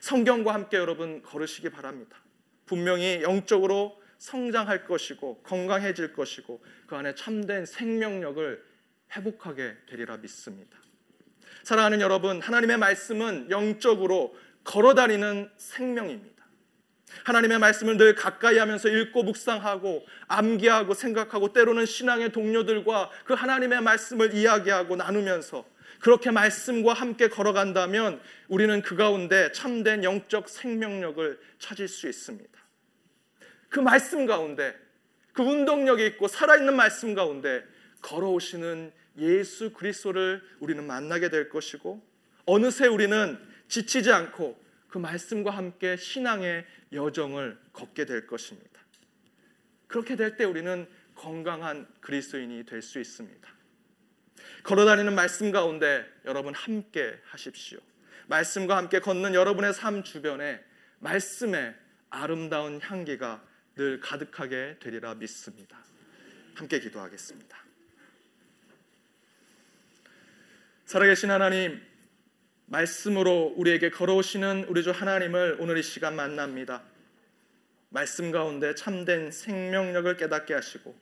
성경과 0.00 0.54
함께 0.54 0.76
여러분 0.76 1.22
걸으시기 1.22 1.70
바랍니다. 1.70 2.18
분명히 2.66 3.20
영적으로 3.22 4.00
성장할 4.18 4.84
것이고 4.84 5.42
건강해질 5.42 6.12
것이고 6.12 6.62
그 6.86 6.96
안에 6.96 7.14
참된 7.14 7.64
생명력을 7.64 8.64
회복하게 9.14 9.76
되리라 9.88 10.16
믿습니다. 10.16 10.78
사랑하는 11.62 12.00
여러분, 12.00 12.40
하나님의 12.40 12.76
말씀은 12.78 13.50
영적으로 13.50 14.36
걸어다니는 14.64 15.50
생명입니다. 15.56 16.35
하나님의 17.26 17.58
말씀을 17.58 17.96
늘 17.96 18.14
가까이 18.14 18.56
하면서 18.56 18.88
읽고 18.88 19.24
묵상하고 19.24 20.06
암기하고 20.28 20.94
생각하고 20.94 21.52
때로는 21.52 21.84
신앙의 21.84 22.30
동료들과 22.30 23.10
그 23.24 23.34
하나님의 23.34 23.80
말씀을 23.80 24.34
이야기하고 24.34 24.94
나누면서 24.94 25.64
그렇게 25.98 26.30
말씀과 26.30 26.92
함께 26.92 27.28
걸어간다면 27.28 28.20
우리는 28.48 28.80
그 28.82 28.94
가운데 28.94 29.50
참된 29.50 30.04
영적 30.04 30.48
생명력을 30.48 31.40
찾을 31.58 31.88
수 31.88 32.08
있습니다. 32.08 32.50
그 33.70 33.80
말씀 33.80 34.26
가운데 34.26 34.76
그 35.32 35.42
운동력이 35.42 36.06
있고 36.06 36.28
살아있는 36.28 36.76
말씀 36.76 37.14
가운데 37.14 37.64
걸어오시는 38.02 38.92
예수 39.18 39.72
그리스도를 39.72 40.42
우리는 40.60 40.86
만나게 40.86 41.28
될 41.30 41.48
것이고 41.48 42.00
어느새 42.44 42.86
우리는 42.86 43.38
지치지 43.68 44.12
않고 44.12 44.65
그 44.96 44.98
말씀과 44.98 45.50
함께 45.50 45.98
신앙의 45.98 46.64
여정을 46.94 47.58
걷게 47.74 48.06
될 48.06 48.26
것입니다. 48.26 48.80
그렇게 49.88 50.16
될 50.16 50.38
때 50.38 50.44
우리는 50.44 50.88
건강한 51.14 51.86
그리스도인이 52.00 52.64
될 52.64 52.80
수 52.80 52.98
있습니다. 52.98 53.46
걸어다니는 54.62 55.14
말씀 55.14 55.52
가운데 55.52 56.10
여러분 56.24 56.54
함께 56.54 57.20
하십시오. 57.24 57.78
말씀과 58.28 58.78
함께 58.78 59.00
걷는 59.00 59.34
여러분의 59.34 59.74
삶 59.74 60.02
주변에 60.02 60.64
말씀의 61.00 61.74
아름다운 62.08 62.80
향기가 62.80 63.46
늘 63.74 64.00
가득하게 64.00 64.78
되리라 64.80 65.14
믿습니다. 65.16 65.76
함께 66.54 66.80
기도하겠습니다. 66.80 67.54
살아계신 70.86 71.30
하나님, 71.30 71.82
말씀으로 72.66 73.54
우리에게 73.56 73.90
걸어오시는 73.90 74.66
우리 74.68 74.82
주 74.82 74.90
하나님을 74.90 75.56
오늘 75.60 75.78
이 75.78 75.82
시간 75.82 76.16
만납니다. 76.16 76.82
말씀 77.88 78.30
가운데 78.30 78.74
참된 78.74 79.30
생명력을 79.30 80.16
깨닫게 80.16 80.52
하시고 80.54 80.94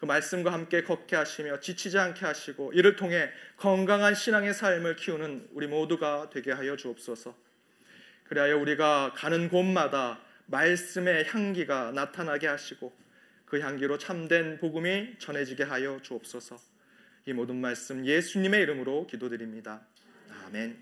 그 0.00 0.06
말씀과 0.06 0.52
함께 0.52 0.82
걷게 0.82 1.14
하시며 1.14 1.60
지치지 1.60 1.98
않게 1.98 2.24
하시고 2.26 2.72
이를 2.72 2.96
통해 2.96 3.30
건강한 3.56 4.14
신앙의 4.14 4.52
삶을 4.54 4.96
키우는 4.96 5.50
우리 5.52 5.66
모두가 5.66 6.30
되게 6.32 6.50
하여 6.50 6.76
주옵소서. 6.76 7.36
그리하여 8.24 8.56
우리가 8.56 9.12
가는 9.14 9.48
곳마다 9.48 10.18
말씀의 10.46 11.26
향기가 11.28 11.92
나타나게 11.92 12.46
하시고 12.46 12.92
그 13.44 13.60
향기로 13.60 13.98
참된 13.98 14.58
복음이 14.58 15.18
전해지게 15.18 15.64
하여 15.64 16.00
주옵소서. 16.02 16.58
이 17.26 17.32
모든 17.32 17.56
말씀 17.56 18.04
예수님의 18.04 18.62
이름으로 18.62 19.06
기도드립니다. 19.06 19.82
아멘. 20.46 20.76